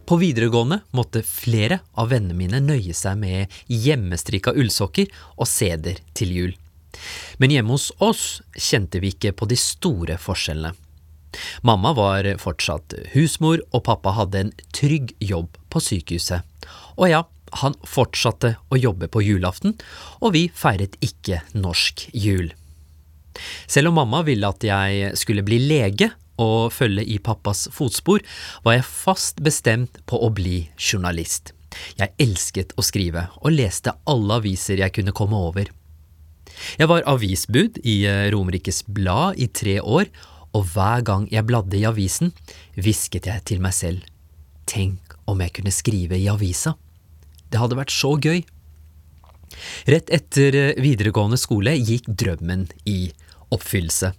På 0.04 0.18
videregående 0.20 0.82
måtte 0.92 1.22
flere 1.24 1.78
av 1.96 2.10
vennene 2.12 2.36
mine 2.36 2.60
nøye 2.66 2.92
seg 2.92 3.22
med 3.22 3.56
hjemmestrikka 3.72 4.52
ullsokker 4.52 5.08
og 5.38 5.48
seder 5.48 6.02
til 6.12 6.34
jul. 6.36 6.52
Men 7.40 7.56
hjemme 7.56 7.78
hos 7.78 7.94
oss 8.04 8.26
kjente 8.58 9.00
vi 9.00 9.14
ikke 9.16 9.32
på 9.32 9.48
de 9.48 9.56
store 9.56 10.20
forskjellene. 10.20 10.76
Mamma 11.64 11.96
var 11.96 12.28
fortsatt 12.44 12.98
husmor, 13.16 13.64
og 13.72 13.86
pappa 13.88 14.12
hadde 14.20 14.44
en 14.44 14.52
trygg 14.76 15.16
jobb 15.24 15.56
på 15.72 15.88
sykehuset. 15.88 16.44
Og 17.00 17.08
ja, 17.16 17.24
han 17.62 17.78
fortsatte 17.88 18.56
å 18.74 18.80
jobbe 18.80 19.10
på 19.12 19.24
julaften, 19.26 19.76
og 20.22 20.34
vi 20.36 20.48
feiret 20.54 20.98
ikke 21.04 21.42
norsk 21.54 22.08
jul. 22.14 22.52
Selv 23.68 23.90
om 23.90 23.98
mamma 24.02 24.22
ville 24.26 24.50
at 24.50 24.64
jeg 24.66 25.14
skulle 25.20 25.46
bli 25.46 25.60
lege 25.64 26.12
og 26.42 26.74
følge 26.74 27.06
i 27.06 27.20
pappas 27.22 27.68
fotspor, 27.74 28.24
var 28.66 28.78
jeg 28.78 28.90
fast 28.90 29.42
bestemt 29.46 30.02
på 30.10 30.18
å 30.18 30.32
bli 30.34 30.64
journalist. 30.78 31.54
Jeg 31.98 32.14
elsket 32.22 32.74
å 32.78 32.86
skrive, 32.86 33.28
og 33.42 33.56
leste 33.56 33.96
alle 34.10 34.40
aviser 34.42 34.82
jeg 34.82 34.94
kunne 34.98 35.16
komme 35.16 35.40
over. 35.50 35.70
Jeg 36.78 36.90
var 36.90 37.06
avisbud 37.10 37.80
i 37.82 38.04
eh, 38.10 38.30
Romerikes 38.34 38.84
Blad 38.86 39.40
i 39.42 39.50
tre 39.50 39.80
år, 39.82 40.10
og 40.54 40.68
hver 40.76 41.02
gang 41.06 41.26
jeg 41.34 41.48
bladde 41.50 41.80
i 41.80 41.86
avisen, 41.90 42.34
hvisket 42.78 43.30
jeg 43.30 43.46
til 43.50 43.64
meg 43.64 43.74
selv, 43.74 44.06
tenk 44.70 45.18
om 45.30 45.42
jeg 45.42 45.56
kunne 45.58 45.74
skrive 45.74 46.20
i 46.20 46.30
avisa. 46.30 46.76
Det 47.54 47.62
hadde 47.62 47.78
vært 47.78 47.94
så 47.94 48.16
gøy. 48.18 48.42
Rett 49.86 50.10
etter 50.14 50.56
eh, 50.58 50.82
videregående 50.82 51.38
skole 51.38 51.76
gikk 51.78 52.10
drømmen 52.10 52.66
i 52.90 53.12
oppfyllelse. 53.54 54.10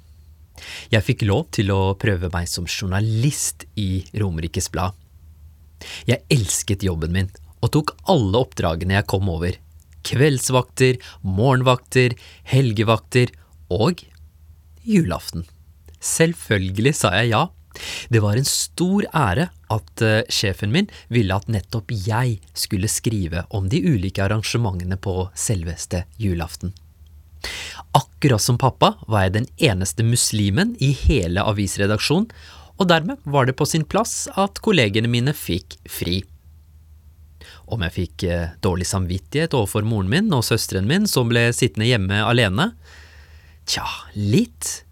Jeg 0.94 1.02
fikk 1.02 1.24
lov 1.26 1.48
til 1.56 1.72
å 1.74 1.96
prøve 1.98 2.30
meg 2.30 2.46
som 2.46 2.68
journalist 2.70 3.66
i 3.74 4.04
Romerikes 4.14 4.70
Blad. 4.70 4.94
Jeg 6.06 6.22
elsket 6.32 6.86
jobben 6.86 7.12
min 7.16 7.32
og 7.64 7.72
tok 7.74 7.94
alle 8.12 8.44
oppdragene 8.44 8.98
jeg 8.98 9.08
kom 9.10 9.26
over. 9.32 9.56
Kveldsvakter, 10.04 11.00
morgenvakter, 11.24 12.14
helgevakter 12.46 13.32
og 13.72 14.04
julaften. 14.84 15.46
Selvfølgelig 16.04 16.92
sa 17.00 17.14
jeg 17.18 17.32
ja. 17.32 17.46
Det 18.08 18.22
var 18.22 18.38
en 18.38 18.48
stor 18.48 19.06
ære 19.10 19.48
at 19.74 20.04
eh, 20.04 20.22
sjefen 20.32 20.72
min 20.74 20.90
ville 21.12 21.34
at 21.34 21.50
nettopp 21.50 21.92
jeg 21.94 22.38
skulle 22.54 22.90
skrive 22.90 23.44
om 23.50 23.68
de 23.72 23.82
ulike 23.82 24.22
arrangementene 24.24 24.98
på 25.00 25.28
selveste 25.34 26.04
julaften. 26.20 26.74
Akkurat 27.94 28.42
som 28.42 28.58
pappa 28.58 28.94
var 29.06 29.26
jeg 29.26 29.34
den 29.38 29.48
eneste 29.70 30.06
muslimen 30.06 30.74
i 30.82 30.92
hele 31.04 31.44
avisredaksjonen, 31.44 32.30
og 32.74 32.88
dermed 32.90 33.20
var 33.30 33.46
det 33.46 33.54
på 33.58 33.66
sin 33.68 33.84
plass 33.86 34.24
at 34.40 34.58
kollegene 34.64 35.10
mine 35.10 35.34
fikk 35.36 35.76
fri. 35.86 36.22
Om 37.70 37.84
jeg 37.86 37.94
fikk 37.94 38.24
eh, 38.28 38.56
dårlig 38.64 38.86
samvittighet 38.88 39.54
overfor 39.56 39.86
moren 39.86 40.10
min 40.10 40.32
og 40.34 40.44
søsteren 40.44 40.88
min 40.88 41.06
som 41.10 41.30
ble 41.30 41.46
sittende 41.56 41.88
hjemme 41.88 42.18
alene? 42.24 42.72
Tja, 43.68 43.86
litt. 44.18 44.82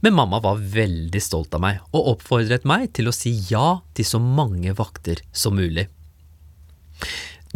Men 0.00 0.16
mamma 0.16 0.40
var 0.44 0.60
veldig 0.60 1.22
stolt 1.22 1.54
av 1.56 1.62
meg 1.64 1.80
og 1.92 2.12
oppfordret 2.16 2.66
meg 2.68 2.90
til 2.96 3.08
å 3.08 3.14
si 3.16 3.32
ja 3.50 3.80
til 3.96 4.08
så 4.08 4.20
mange 4.22 4.74
vakter 4.76 5.22
som 5.32 5.56
mulig. 5.56 5.86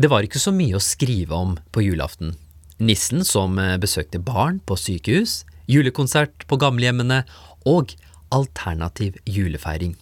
Det 0.01 0.09
var 0.09 0.25
ikke 0.25 0.41
så 0.41 0.53
mye 0.55 0.79
å 0.79 0.85
skrive 0.85 1.37
om 1.37 1.57
på 1.75 1.85
julaften. 1.85 2.37
Nissen 2.81 3.25
som 3.29 3.59
eh, 3.61 3.77
besøkte 3.81 4.21
barn 4.25 4.61
på 4.65 4.77
sykehus, 4.81 5.43
julekonsert 5.69 6.47
på 6.49 6.57
gamlehjemmene 6.61 7.25
og 7.69 7.93
alternativ 8.33 9.19
julefeiring. 9.29 9.97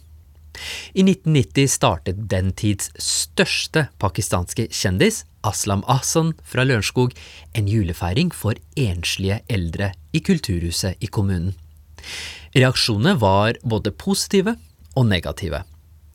I 0.94 1.04
1990 1.04 1.70
startet 1.70 2.22
den 2.30 2.52
tids 2.58 2.90
største 3.02 3.88
pakistanske 4.02 4.68
kjendis, 4.74 5.24
Aslam 5.46 5.84
Ahsan 5.86 6.32
fra 6.42 6.64
Lørenskog, 6.66 7.14
en 7.54 7.70
julefeiring 7.70 8.32
for 8.34 8.58
enslige 8.78 9.40
eldre 9.50 9.92
i 10.12 10.22
kulturhuset 10.24 10.98
i 11.02 11.10
kommunen. 11.10 11.54
Reaksjonene 12.56 13.16
var 13.20 13.58
både 13.64 13.92
positive 13.92 14.56
og 14.96 15.08
negative. 15.10 15.62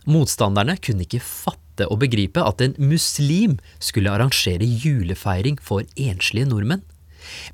Motstanderne 0.09 0.75
kunne 0.83 1.05
ikke 1.05 1.23
fatte 1.23 1.87
og 1.89 2.01
begripe 2.03 2.41
at 2.43 2.61
en 2.61 2.75
muslim 2.81 3.57
skulle 3.79 4.11
arrangere 4.11 4.65
julefeiring 4.65 5.59
for 5.63 5.85
enslige 5.95 6.49
nordmenn. 6.49 6.83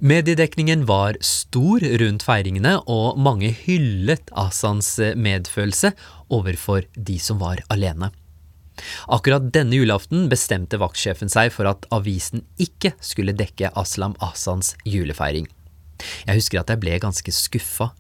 Mediedekningen 0.02 0.88
var 0.90 1.20
stor 1.22 1.84
rundt 2.02 2.24
feiringene, 2.26 2.80
og 2.90 3.20
mange 3.22 3.52
hyllet 3.54 4.32
Asans 4.34 4.96
medfølelse 5.16 5.94
overfor 6.34 6.88
de 6.96 7.20
som 7.22 7.38
var 7.44 7.62
alene. 7.70 8.10
Akkurat 9.12 9.50
denne 9.54 9.76
julaften 9.76 10.28
bestemte 10.32 10.80
vaktsjefen 10.80 11.32
seg 11.32 11.52
for 11.54 11.70
at 11.70 11.86
avisen 11.94 12.46
ikke 12.62 12.94
skulle 13.04 13.36
dekke 13.36 13.74
Aslam 13.78 14.16
Asans 14.24 14.74
julefeiring. 14.88 15.50
Jeg 16.26 16.40
husker 16.40 16.62
at 16.62 16.72
jeg 16.72 16.82
ble 16.82 17.00
ganske 17.04 17.34
skuffa. 17.36 17.92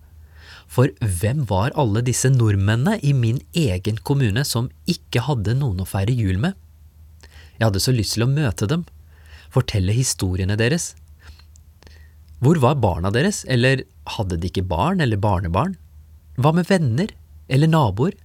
For 0.69 0.93
hvem 1.01 1.43
var 1.49 1.73
alle 1.79 2.03
disse 2.05 2.29
nordmennene 2.29 2.99
i 3.01 3.11
min 3.17 3.41
egen 3.57 3.97
kommune 4.05 4.43
som 4.45 4.69
ikke 4.89 5.23
hadde 5.25 5.57
noen 5.57 5.81
å 5.81 5.89
feire 5.89 6.13
jul 6.13 6.37
med? 6.41 6.53
Jeg 7.57 7.65
hadde 7.65 7.81
så 7.83 7.93
lyst 7.95 8.15
til 8.15 8.27
å 8.27 8.31
møte 8.31 8.69
dem, 8.69 8.85
fortelle 9.49 9.95
historiene 9.97 10.57
deres. 10.59 10.93
Hvor 12.39 12.61
var 12.61 12.77
barna 12.79 13.09
deres, 13.11 13.41
eller 13.49 13.81
hadde 14.15 14.37
de 14.39 14.47
ikke 14.51 14.67
barn 14.69 15.01
eller 15.03 15.19
barnebarn? 15.19 15.73
Hva 16.39 16.53
med 16.55 16.69
venner 16.69 17.11
eller 17.49 17.67
naboer? 17.67 18.15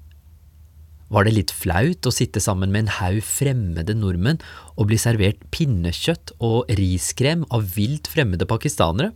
Var 1.14 1.26
det 1.26 1.34
litt 1.34 1.52
flaut 1.54 2.06
å 2.06 2.12
sitte 2.14 2.42
sammen 2.44 2.70
med 2.74 2.84
en 2.84 2.92
haug 2.98 3.20
fremmede 3.26 3.96
nordmenn 3.96 4.40
og 4.76 4.90
bli 4.90 4.98
servert 5.00 5.40
pinnekjøtt 5.54 6.36
og 6.44 6.70
riskrem 6.78 7.44
av 7.54 7.72
vilt 7.74 8.10
fremmede 8.10 8.46
pakistanere? 8.50 9.12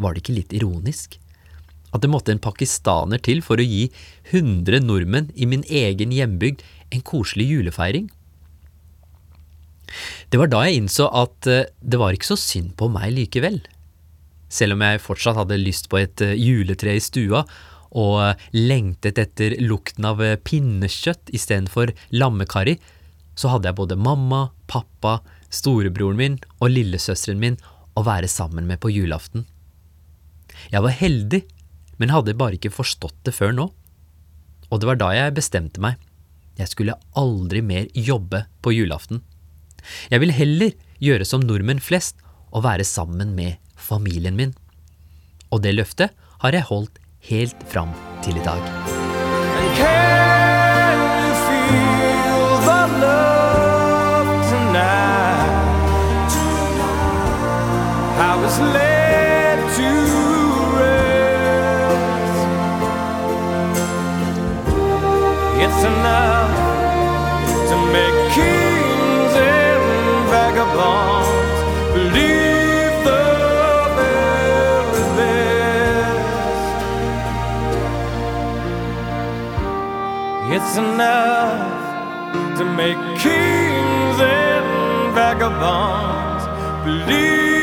Var 0.00 0.14
det 0.14 0.22
ikke 0.22 0.38
litt 0.38 0.56
ironisk? 0.56 1.18
At 1.90 2.04
det 2.04 2.10
måtte 2.12 2.34
en 2.34 2.42
pakistaner 2.42 3.20
til 3.22 3.42
for 3.42 3.58
å 3.60 3.66
gi 3.66 3.88
100 4.30 4.82
nordmenn 4.84 5.30
i 5.34 5.48
min 5.50 5.64
egen 5.66 6.14
hjembygd 6.14 6.62
en 6.94 7.04
koselig 7.06 7.48
julefeiring? 7.50 8.08
Det 10.30 10.38
var 10.38 10.50
da 10.50 10.62
jeg 10.66 10.80
innså 10.80 11.08
at 11.10 11.48
eh, 11.50 11.66
det 11.82 11.98
var 11.98 12.14
ikke 12.14 12.30
så 12.30 12.38
synd 12.38 12.76
på 12.78 12.90
meg 12.92 13.10
likevel. 13.16 13.58
Selv 14.50 14.76
om 14.76 14.84
jeg 14.86 15.02
fortsatt 15.02 15.38
hadde 15.38 15.58
lyst 15.58 15.90
på 15.90 15.98
et 16.00 16.22
eh, 16.22 16.38
juletre 16.38 16.94
i 16.94 17.02
stua 17.02 17.42
og 17.90 18.14
eh, 18.22 18.46
lengtet 18.54 19.18
etter 19.18 19.58
lukten 19.62 20.06
av 20.06 20.22
pinnekjøtt 20.46 21.34
istedenfor 21.34 21.94
lammekarri, 22.14 22.78
så 23.34 23.54
hadde 23.54 23.70
jeg 23.70 23.80
både 23.80 23.98
mamma, 23.98 24.50
pappa, 24.70 25.18
storebroren 25.50 26.18
min 26.18 26.36
og 26.60 26.70
lillesøsteren 26.70 27.40
min 27.42 27.58
å 27.98 28.04
være 28.06 28.30
sammen 28.30 28.68
med 28.70 28.78
på 28.82 28.92
julaften. 28.94 29.46
Jeg 30.70 30.84
var 30.84 30.94
heldig, 30.94 31.42
men 32.00 32.12
hadde 32.14 32.36
bare 32.38 32.56
ikke 32.56 32.72
forstått 32.72 33.18
det 33.28 33.34
før 33.36 33.52
nå. 33.56 33.66
Og 34.70 34.80
det 34.80 34.88
var 34.88 35.00
da 35.00 35.10
jeg 35.12 35.36
bestemte 35.36 35.82
meg. 35.82 36.00
Jeg 36.56 36.72
skulle 36.72 36.96
aldri 37.18 37.60
mer 37.64 37.88
jobbe 37.96 38.44
på 38.64 38.72
julaften. 38.72 39.20
Jeg 40.12 40.20
vil 40.22 40.32
heller 40.34 40.72
gjøre 41.00 41.26
som 41.28 41.44
nordmenn 41.44 41.80
flest 41.80 42.20
og 42.50 42.64
være 42.64 42.84
sammen 42.88 43.34
med 43.36 43.60
familien 43.76 44.36
min. 44.36 44.54
Og 45.52 45.62
det 45.64 45.74
løftet 45.76 46.16
har 46.40 46.56
jeg 46.56 46.68
holdt 46.68 47.00
helt 47.28 47.68
fram 47.68 47.92
til 48.24 48.36
i 48.40 48.44
dag. 48.44 48.64
Can 49.80 50.98
you 51.04 51.34
feel 51.46 52.48
the 52.68 52.82
love 53.04 54.30
tonight? 54.50 56.32
I 58.20 58.32
was 58.40 58.56
led 58.60 59.58
to 59.76 60.29
It's 65.82 65.88
enough 65.88 66.52
to 67.70 67.76
make 67.90 68.16
kings 68.34 69.32
and 69.34 69.82
vagabonds 70.28 71.60
believe 71.94 72.94
the 73.08 73.24
very 73.96 75.04
best. 75.16 76.34
It's 80.54 80.74
enough 80.76 82.58
to 82.58 82.64
make 82.66 83.00
kings 83.18 84.18
and 84.20 85.14
vagabonds 85.14 86.44
believe 86.84 87.59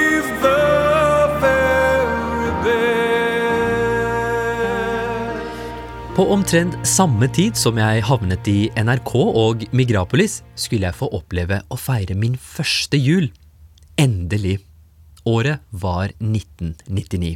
På 6.18 6.24
omtrent 6.34 6.74
samme 6.82 7.28
tid 7.30 7.54
som 7.54 7.78
jeg 7.78 8.02
havnet 8.08 8.48
i 8.50 8.72
NRK 8.74 9.12
og 9.22 9.62
Migrapolis, 9.70 10.40
skulle 10.58 10.88
jeg 10.88 10.98
få 10.98 11.12
oppleve 11.14 11.60
å 11.70 11.76
feire 11.78 12.16
min 12.18 12.34
første 12.42 12.98
jul. 12.98 13.28
Endelig. 14.02 14.56
Året 15.30 15.62
var 15.70 16.16
1999. 16.18 17.36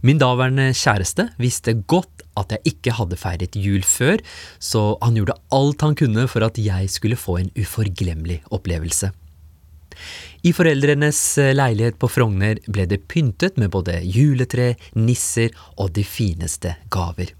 Min 0.00 0.16
daværende 0.22 0.70
kjæreste 0.72 1.26
visste 1.44 1.74
godt 1.92 2.24
at 2.40 2.54
jeg 2.56 2.72
ikke 2.72 2.94
hadde 2.96 3.18
feiret 3.20 3.58
jul 3.60 3.84
før, 3.84 4.24
så 4.56 4.94
han 5.02 5.18
gjorde 5.20 5.36
alt 5.52 5.84
han 5.84 5.98
kunne 6.00 6.24
for 6.32 6.46
at 6.46 6.56
jeg 6.56 6.88
skulle 6.88 7.20
få 7.20 7.36
en 7.42 7.50
uforglemmelig 7.52 8.38
opplevelse. 8.48 9.10
I 10.48 10.54
foreldrenes 10.56 11.20
leilighet 11.52 12.00
på 12.00 12.08
Frogner 12.08 12.64
ble 12.64 12.88
det 12.88 13.02
pyntet 13.12 13.60
med 13.60 13.74
både 13.76 13.98
juletre, 14.08 14.70
nisser 14.96 15.52
og 15.76 15.92
de 16.00 16.06
fineste 16.08 16.78
gaver. 16.88 17.36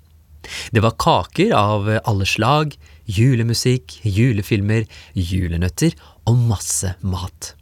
Det 0.72 0.82
var 0.84 0.98
kaker 1.00 1.52
av 1.56 1.88
alle 2.04 2.26
slag, 2.28 2.76
julemusikk, 3.10 3.98
julefilmer, 4.06 4.86
julenøtter 5.14 5.96
og 6.28 6.38
masse 6.50 6.94
mat. 7.02 7.54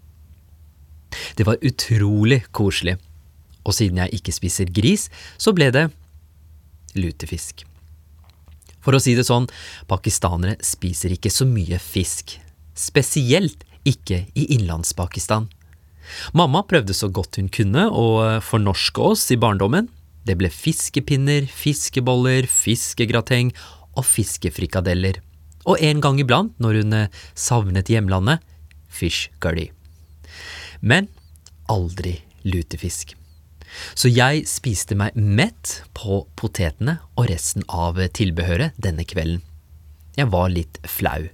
Det 1.37 1.47
var 1.49 1.63
utrolig 1.65 2.43
koselig, 2.53 2.99
og 3.65 3.75
siden 3.77 4.03
jeg 4.03 4.21
ikke 4.21 4.37
spiser 4.37 4.71
gris, 4.73 5.09
så 5.41 5.55
ble 5.57 5.71
det 5.75 5.89
lutefisk. 6.99 7.65
For 8.85 8.97
å 8.97 9.03
si 9.03 9.15
det 9.19 9.27
sånn, 9.29 9.49
pakistanere 9.91 10.57
spiser 10.65 11.13
ikke 11.13 11.33
så 11.33 11.47
mye 11.49 11.81
fisk, 11.83 12.39
spesielt 12.79 13.65
ikke 13.89 14.25
i 14.39 14.47
Innlandspakistan. 14.57 15.49
Mamma 16.33 16.63
prøvde 16.65 16.97
så 16.97 17.11
godt 17.13 17.37
hun 17.41 17.51
kunne 17.53 17.89
å 17.93 18.39
fornorske 18.45 19.11
oss 19.13 19.27
i 19.35 19.41
barndommen. 19.41 19.91
Det 20.29 20.37
ble 20.37 20.51
fiskepinner, 20.53 21.47
fiskeboller, 21.49 22.45
fiskegrateng 22.45 23.55
og 23.97 24.05
fiskefrikadeller. 24.05 25.23
Og 25.69 25.81
en 25.85 26.03
gang 26.05 26.21
iblant, 26.21 26.53
når 26.61 26.83
hun 26.83 26.97
eh, 26.97 27.15
savnet 27.37 27.89
hjemlandet, 27.93 28.45
fish 28.89 29.33
curry. 29.41 29.71
Men 30.81 31.09
aldri 31.69 32.19
lutefisk. 32.45 33.15
Så 33.95 34.09
jeg 34.09 34.47
spiste 34.49 34.97
meg 34.97 35.17
mett 35.17 35.83
på 35.97 36.23
potetene 36.41 36.99
og 37.19 37.29
resten 37.29 37.67
av 37.69 38.01
tilbehøret 38.17 38.77
denne 38.81 39.05
kvelden. 39.09 39.43
Jeg 40.17 40.33
var 40.33 40.49
litt 40.51 40.81
flau. 40.89 41.29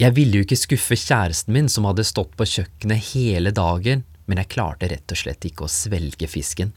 Jeg 0.00 0.16
ville 0.16 0.38
jo 0.38 0.46
ikke 0.46 0.56
skuffe 0.56 0.96
kjæresten 0.96 1.52
min 1.52 1.68
som 1.68 1.84
hadde 1.84 2.06
stått 2.08 2.32
på 2.38 2.46
kjøkkenet 2.48 3.10
hele 3.10 3.52
dagen, 3.52 4.06
men 4.24 4.40
jeg 4.40 4.52
klarte 4.54 4.88
rett 4.88 5.12
og 5.12 5.20
slett 5.20 5.44
ikke 5.44 5.66
å 5.66 5.72
svelge 5.72 6.30
fisken. 6.30 6.70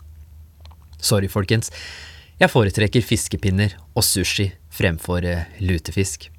Sorry, 1.03 1.27
folkens. 1.27 1.71
Jeg 2.39 2.51
foretrekker 2.51 3.03
fiskepinner 3.05 3.75
og 3.93 4.05
sushi 4.07 4.49
fremfor 4.73 5.25
eh, 5.27 5.49
lutefisk. 5.61 6.29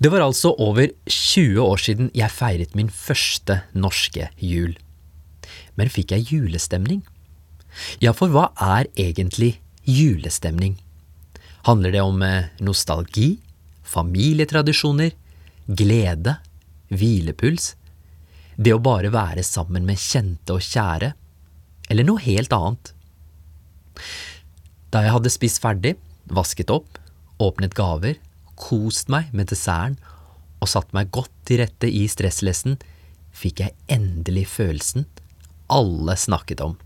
Det 0.00 0.08
var 0.08 0.24
altså 0.24 0.54
over 0.56 0.88
20 1.10 1.60
år 1.60 1.82
siden 1.82 2.10
jeg 2.16 2.32
feiret 2.32 2.76
min 2.78 2.88
første 2.88 3.60
norske 3.76 4.30
jul. 4.40 4.72
Men 5.76 5.92
fikk 5.92 6.14
jeg 6.14 6.30
julestemning? 6.30 7.02
Ja, 8.00 8.14
for 8.16 8.32
hva 8.32 8.48
er 8.56 8.88
egentlig 8.96 9.58
julestemning? 9.84 10.78
Handler 11.68 11.92
det 11.92 12.00
om 12.00 12.22
eh, 12.24 12.48
nostalgi, 12.64 13.34
familietradisjoner, 13.84 15.12
glede, 15.66 16.38
hvilepuls, 16.88 17.74
det 18.56 18.72
å 18.72 18.80
bare 18.82 19.12
være 19.12 19.44
sammen 19.46 19.84
med 19.88 20.00
kjente 20.00 20.56
og 20.56 20.64
kjære, 20.64 21.12
eller 21.92 22.08
noe 22.08 22.24
helt 22.24 22.52
annet? 22.56 22.94
Da 24.90 25.04
jeg 25.04 25.14
hadde 25.14 25.32
spist 25.32 25.62
ferdig, 25.62 25.94
vasket 26.30 26.70
opp, 26.74 26.98
åpnet 27.40 27.76
gaver, 27.78 28.18
kost 28.60 29.08
meg 29.12 29.30
med 29.32 29.50
desserten 29.52 29.98
og 30.60 30.68
satt 30.68 30.90
meg 30.92 31.08
godt 31.14 31.32
til 31.48 31.62
rette 31.62 31.88
i 31.88 32.04
stresslessen, 32.10 32.76
fikk 33.32 33.62
jeg 33.64 33.76
endelig 33.88 34.48
følelsen 34.52 35.06
alle 35.70 36.16
snakket 36.18 36.62
om. 36.64 36.76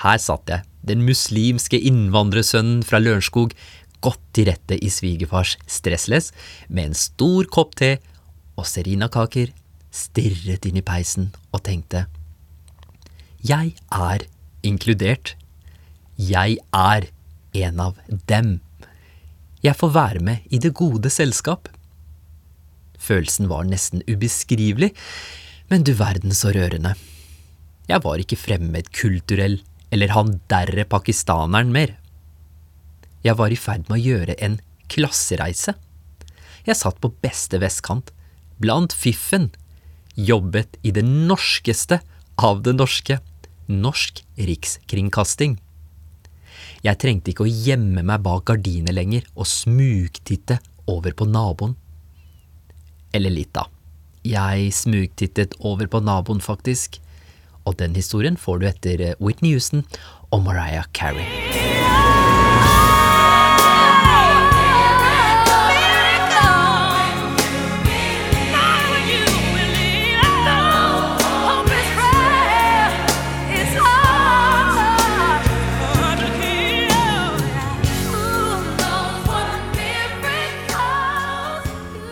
Her 0.00 0.20
satt 0.20 0.48
jeg, 0.48 0.64
den 0.86 1.04
muslimske 1.04 1.80
innvandrersønnen 1.80 2.84
fra 2.86 3.00
Lørenskog, 3.00 3.54
godt 4.00 4.22
til 4.36 4.48
rette 4.48 4.78
i 4.80 4.88
svigerfars 4.92 5.56
stressless, 5.68 6.30
med 6.68 6.90
en 6.90 6.96
stor 6.96 7.48
kopp 7.52 7.74
te 7.80 7.96
og 8.56 8.68
serinakaker, 8.68 9.52
stirret 9.90 10.68
inn 10.68 10.78
i 10.78 10.86
peisen 10.86 11.32
og 11.50 11.64
tenkte 11.66 12.04
Jeg 13.42 13.74
er 13.90 14.24
inkludert. 14.62 15.34
Jeg 16.20 16.58
er 16.76 17.06
en 17.56 17.78
av 17.80 17.96
dem. 18.28 18.58
Jeg 19.64 19.76
får 19.78 19.92
være 19.94 20.20
med 20.24 20.50
i 20.52 20.58
det 20.60 20.74
gode 20.76 21.08
selskap. 21.12 21.70
Følelsen 23.00 23.48
var 23.48 23.64
nesten 23.64 24.02
ubeskrivelig, 24.04 24.90
men 25.72 25.86
du 25.86 25.94
verden 25.96 26.34
så 26.36 26.52
rørende. 26.52 26.92
Jeg 27.88 28.04
var 28.04 28.20
ikke 28.20 28.36
fremmed 28.36 28.90
kulturell 28.92 29.62
eller 29.90 30.12
han 30.12 30.34
derre 30.52 30.84
pakistaneren 30.84 31.72
mer. 31.72 31.94
Jeg 33.24 33.38
var 33.40 33.52
i 33.52 33.58
ferd 33.58 33.88
med 33.88 33.96
å 33.96 34.04
gjøre 34.04 34.36
en 34.44 34.60
klassereise. 34.92 35.74
Jeg 36.68 36.76
satt 36.76 37.00
på 37.00 37.14
beste 37.24 37.62
vestkant, 37.62 38.12
blant 38.60 38.92
fiffen, 38.92 39.48
jobbet 40.20 40.76
i 40.84 40.92
det 40.92 41.06
norskeste 41.06 42.02
av 42.36 42.60
det 42.66 42.76
norske, 42.76 43.22
Norsk 43.70 44.24
Rikskringkasting. 44.34 45.60
Jeg 46.80 46.96
trengte 47.02 47.32
ikke 47.32 47.44
å 47.44 47.50
gjemme 47.50 48.04
meg 48.06 48.22
bak 48.24 48.46
gardinet 48.48 48.96
lenger 48.96 49.26
og 49.34 49.48
smugtitte 49.48 50.60
over 50.88 51.12
på 51.16 51.28
naboen. 51.28 51.76
Eller 53.12 53.34
litt, 53.34 53.52
da. 53.52 53.66
Jeg 54.24 54.72
smugtittet 54.76 55.56
over 55.60 55.90
på 55.90 56.00
naboen, 56.04 56.40
faktisk. 56.40 57.00
Og 57.68 57.76
den 57.80 57.96
historien 57.98 58.40
får 58.40 58.60
du 58.60 58.68
etter 58.70 59.04
eh, 59.10 59.18
Whitney 59.20 59.52
Houston 59.56 59.84
og 60.32 60.46
Mariah 60.46 60.88
Carey. 60.96 61.59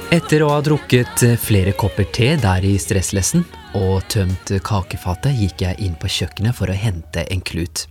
Etter 0.09 0.41
å 0.41 0.47
ha 0.49 0.61
drukket 0.65 1.23
eh, 1.27 1.35
flere 1.37 1.75
kopper 1.77 2.07
te 2.17 2.31
der 2.41 2.65
i 2.65 2.71
stresslessen 2.81 3.43
og 3.77 4.07
tømt 4.09 4.55
kakefatet, 4.65 5.35
gikk 5.37 5.61
jeg 5.67 5.77
inn 5.85 5.99
på 6.01 6.09
kjøkkenet 6.09 6.57
for 6.57 6.73
å 6.73 6.77
hente 6.81 7.27
en 7.29 7.43
klut. 7.45 7.83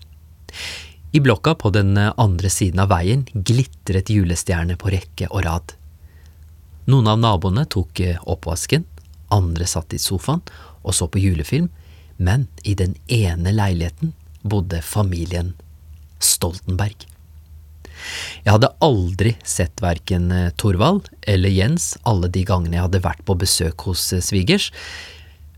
I 1.13 1.21
blokka 1.21 1.53
på 1.61 1.69
den 1.75 1.91
andre 1.93 2.49
siden 2.49 2.81
av 2.81 2.89
veien 2.89 3.27
glitret 3.29 4.09
julestjerner 4.09 4.79
på 4.81 4.89
rekke 4.95 5.29
og 5.29 5.45
rad. 5.45 5.75
Noen 6.89 7.11
av 7.13 7.21
naboene 7.21 7.67
tok 7.69 8.01
eh, 8.01 8.17
oppvasken, 8.25 8.87
andre 9.29 9.67
satt 9.69 9.93
i 9.93 10.01
sofaen 10.01 10.41
og 10.81 10.97
så 10.97 11.05
på 11.05 11.21
julefilm, 11.21 11.69
men 12.17 12.47
i 12.65 12.73
den 12.73 12.97
ene 13.13 13.53
leiligheten 13.53 14.15
bodde 14.41 14.81
familien 14.81 15.53
Stoltenberg. 16.17 17.05
Jeg 18.45 18.53
hadde 18.55 18.71
aldri 18.83 19.33
sett 19.47 19.81
verken 19.83 20.31
eh, 20.31 20.51
Torvald 20.59 21.09
eller 21.27 21.53
Jens 21.53 21.95
alle 22.07 22.29
de 22.31 22.43
gangene 22.47 22.77
jeg 22.77 22.87
hadde 22.87 23.03
vært 23.05 23.23
på 23.27 23.37
besøk 23.39 23.87
hos 23.89 24.05
eh, 24.15 24.23
svigers, 24.23 24.69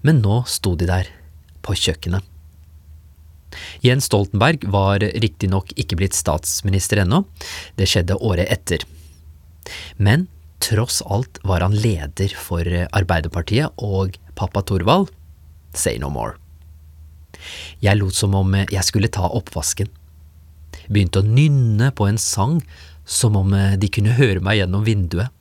men 0.06 0.22
nå 0.24 0.42
sto 0.48 0.76
de 0.80 0.88
der, 0.90 1.10
på 1.66 1.76
kjøkkenet. 1.76 2.24
Jens 3.84 4.08
Stoltenberg 4.08 4.64
var 4.72 5.02
riktignok 5.02 5.74
ikke 5.80 5.98
blitt 6.00 6.18
statsminister 6.18 7.02
ennå, 7.04 7.24
det 7.76 7.90
skjedde 7.90 8.20
året 8.22 8.50
etter. 8.54 8.86
Men 9.98 10.28
tross 10.64 11.02
alt 11.06 11.40
var 11.44 11.66
han 11.66 11.76
leder 11.76 12.34
for 12.38 12.66
eh, 12.68 12.88
Arbeiderpartiet 12.96 13.76
og 13.84 14.18
pappa 14.40 14.64
Torvald, 14.64 15.12
say 15.76 16.00
no 16.02 16.12
more. 16.14 16.38
Jeg 17.84 18.00
lot 18.00 18.16
som 18.16 18.34
om 18.36 18.56
jeg 18.66 18.84
skulle 18.88 19.12
ta 19.12 19.28
oppvasken 19.30 19.92
begynte 20.90 21.22
å 21.22 21.28
nynne 21.28 21.92
på 21.96 22.08
en 22.10 22.20
sang 22.22 22.60
som 23.10 23.38
om 23.38 23.54
eh, 23.54 23.78
de 23.78 23.90
kunne 23.92 24.18
høre 24.18 24.42
meg 24.44 24.60
gjennom 24.62 24.86
vinduet. 24.86 25.34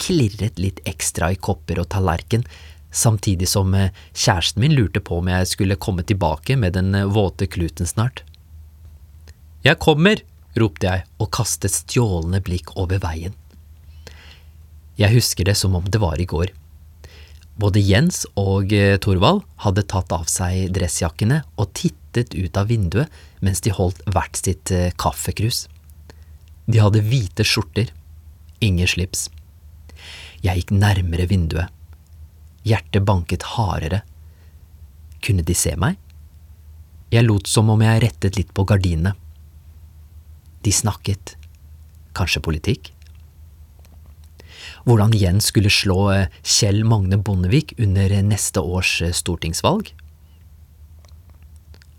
Klirret 0.00 0.60
litt 0.60 0.82
ekstra 0.88 1.32
i 1.32 1.40
kopper 1.40 1.80
og 1.80 1.90
tallerken, 1.92 2.44
samtidig 2.92 3.48
som 3.50 3.74
eh, 3.76 3.92
kjæresten 4.12 4.64
min 4.64 4.76
lurte 4.76 5.02
på 5.04 5.20
om 5.20 5.32
jeg 5.32 5.50
skulle 5.52 5.80
komme 5.80 6.04
tilbake 6.06 6.58
med 6.60 6.76
den 6.76 6.94
eh, 6.96 7.08
våte 7.08 7.48
kluten 7.48 7.88
snart. 7.88 8.22
Jeg 9.64 9.80
kommer, 9.82 10.22
ropte 10.56 10.88
jeg 10.88 11.04
og 11.20 11.32
kastet 11.34 11.74
stjålne 11.74 12.40
blikk 12.44 12.76
over 12.80 13.00
veien. 13.02 13.34
Jeg 14.96 15.12
husker 15.12 15.44
det 15.44 15.56
som 15.58 15.74
om 15.76 15.84
det 15.84 16.00
var 16.00 16.20
i 16.20 16.28
går. 16.28 16.52
Både 17.60 17.80
Jens 17.80 18.22
og 18.36 18.72
Thorvald 19.00 19.42
hadde 19.64 19.84
tatt 19.88 20.12
av 20.12 20.24
seg 20.28 20.70
dressjakkene 20.76 21.42
og 21.56 21.72
tittet 21.76 22.05
ut 22.34 22.56
av 22.56 22.70
vinduet 22.70 23.12
mens 23.44 23.60
de 23.60 23.74
holdt 23.74 24.00
hvert 24.08 24.38
sitt 24.40 24.72
kaffekrus. 25.00 25.66
De 26.66 26.80
hadde 26.82 27.04
hvite 27.04 27.44
skjorter, 27.46 27.92
ingen 28.64 28.88
slips. 28.90 29.28
Jeg 30.42 30.62
gikk 30.62 30.72
nærmere 30.74 31.28
vinduet. 31.30 31.70
Hjertet 32.66 33.04
banket 33.06 33.46
hardere. 33.54 34.02
Kunne 35.22 35.44
de 35.46 35.54
se 35.54 35.76
meg? 35.78 35.98
Jeg 37.14 37.26
lot 37.26 37.46
som 37.46 37.70
om 37.70 37.82
jeg 37.82 38.02
rettet 38.02 38.38
litt 38.38 38.52
på 38.54 38.66
gardinene. 38.66 39.14
De 40.66 40.72
snakket. 40.74 41.36
Kanskje 42.16 42.42
politikk? 42.42 42.90
Hvordan 44.86 45.14
Jens 45.14 45.50
skulle 45.52 45.70
slå 45.70 46.00
Kjell 46.42 46.82
Magne 46.86 47.18
Bondevik 47.22 47.74
under 47.78 48.10
neste 48.26 48.62
års 48.62 48.98
stortingsvalg? 49.14 49.92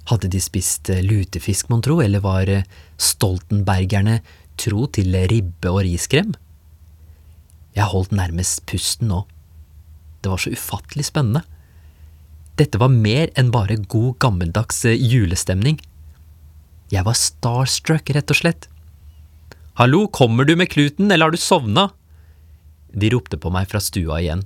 Hadde 0.08 0.30
de 0.32 0.40
spist 0.40 0.90
lutefisk, 1.04 1.68
mon 1.70 1.84
tro, 1.84 2.00
eller 2.04 2.24
var 2.24 2.50
stoltenbergerne 2.96 4.22
tro 4.58 4.88
til 4.96 5.16
ribbe 5.28 5.72
og 5.72 5.84
riskrem? 5.86 6.32
Jeg 7.76 7.92
holdt 7.92 8.16
nærmest 8.16 8.64
pusten 8.70 9.12
nå. 9.12 9.26
Det 10.24 10.32
var 10.32 10.42
så 10.42 10.54
ufattelig 10.56 11.10
spennende. 11.10 11.44
Dette 12.58 12.80
var 12.82 12.90
mer 12.90 13.30
enn 13.38 13.52
bare 13.54 13.78
god, 13.78 14.16
gammeldags 14.24 14.82
julestemning. 14.88 15.78
Jeg 16.90 17.06
var 17.06 17.20
starstruck, 17.20 18.10
rett 18.16 18.34
og 18.34 18.40
slett. 18.40 18.70
Hallo, 19.78 20.08
kommer 20.08 20.48
du 20.48 20.56
med 20.58 20.72
kluten, 20.74 21.12
eller 21.12 21.28
har 21.28 21.36
du 21.36 21.42
sovna? 21.42 21.90
De 22.98 23.12
ropte 23.14 23.38
på 23.38 23.52
meg 23.54 23.68
fra 23.70 23.82
stua 23.84 24.24
igjen. 24.24 24.42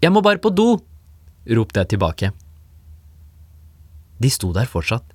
Jeg 0.00 0.14
må 0.14 0.22
bare 0.24 0.40
på 0.40 0.54
do, 0.54 0.78
ropte 1.58 1.82
jeg 1.82 1.92
tilbake. 1.92 2.30
De 4.18 4.30
sto 4.30 4.50
der 4.54 4.68
fortsatt. 4.70 5.06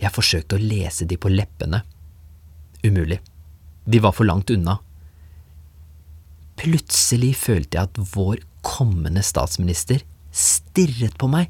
Jeg 0.00 0.12
forsøkte 0.14 0.56
å 0.56 0.62
lese 0.62 1.06
de 1.08 1.16
på 1.20 1.32
leppene. 1.32 1.82
Umulig. 2.84 3.20
De 3.84 4.00
var 4.00 4.14
for 4.16 4.28
langt 4.28 4.52
unna. 4.52 4.78
Plutselig 6.60 7.34
følte 7.40 7.78
jeg 7.78 7.88
at 7.88 8.00
vår 8.14 8.42
kommende 8.64 9.22
statsminister 9.24 10.04
stirret 10.32 11.16
på 11.20 11.28
meg. 11.32 11.48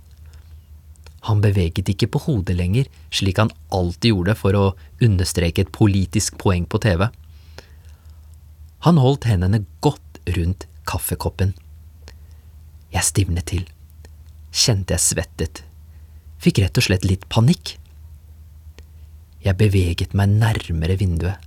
Han 1.28 1.42
beveget 1.44 1.90
ikke 1.92 2.08
på 2.14 2.22
hodet 2.24 2.56
lenger, 2.56 2.86
slik 3.12 3.38
han 3.42 3.50
alltid 3.74 4.14
gjorde 4.14 4.36
for 4.38 4.56
å 4.56 4.66
understreke 5.04 5.66
et 5.66 5.72
politisk 5.74 6.38
poeng 6.40 6.64
på 6.70 6.80
TV. 6.80 7.08
Han 8.86 9.00
holdt 9.02 9.28
hendene 9.28 9.64
godt 9.84 10.22
rundt 10.38 10.64
kaffekoppen. 10.88 11.52
Jeg 12.90 13.06
stivnet 13.06 13.50
til, 13.50 13.66
kjente 14.50 14.96
jeg 14.96 15.04
svettet, 15.04 15.62
fikk 16.40 16.62
rett 16.64 16.80
og 16.80 16.86
slett 16.86 17.06
litt 17.06 17.26
panikk. 17.32 17.76
Jeg 19.44 19.56
beveget 19.60 20.16
meg 20.16 20.32
nærmere 20.40 20.96
vinduet. 21.00 21.40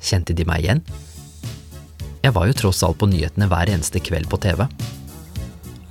Kjente 0.00 0.36
de 0.36 0.44
meg 0.48 0.64
igjen? 0.64 0.82
Jeg 2.24 2.34
var 2.36 2.48
jo 2.48 2.56
tross 2.58 2.82
alt 2.86 2.98
på 3.00 3.08
nyhetene 3.10 3.48
hver 3.50 3.70
eneste 3.72 4.00
kveld 4.02 4.28
på 4.30 4.40
TV. 4.42 4.64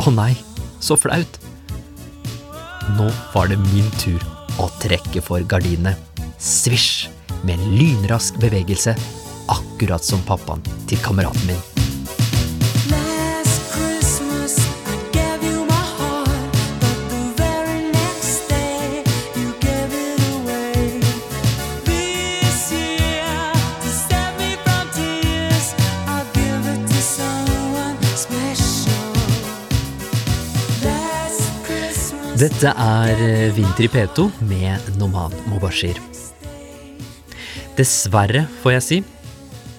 Å 0.05 0.13
nei, 0.13 0.33
så 0.83 0.97
flaut! 0.99 1.39
Nå 2.95 3.07
var 3.33 3.49
det 3.49 3.57
min 3.71 3.87
tur 4.01 4.21
å 4.61 4.67
trekke 4.81 5.23
for 5.25 5.45
gardinene. 5.49 5.95
Svisj! 6.37 7.07
Med 7.45 7.59
en 7.59 7.77
lynrask 7.77 8.37
bevegelse, 8.41 8.95
akkurat 9.53 10.05
som 10.05 10.21
pappaen 10.25 10.65
til 10.89 11.01
kameraten 11.05 11.49
min. 11.49 11.74
Dette 32.35 32.67
er 32.67 33.21
eh, 33.23 33.53
Vinter 33.55 33.85
i 33.85 33.87
P2 33.87 34.25
med 34.43 34.89
Noman 34.99 35.31
Mobashir. 35.47 35.95
Dessverre, 37.77 38.41
får 38.59 38.73
jeg 38.73 38.83
si, 38.83 38.97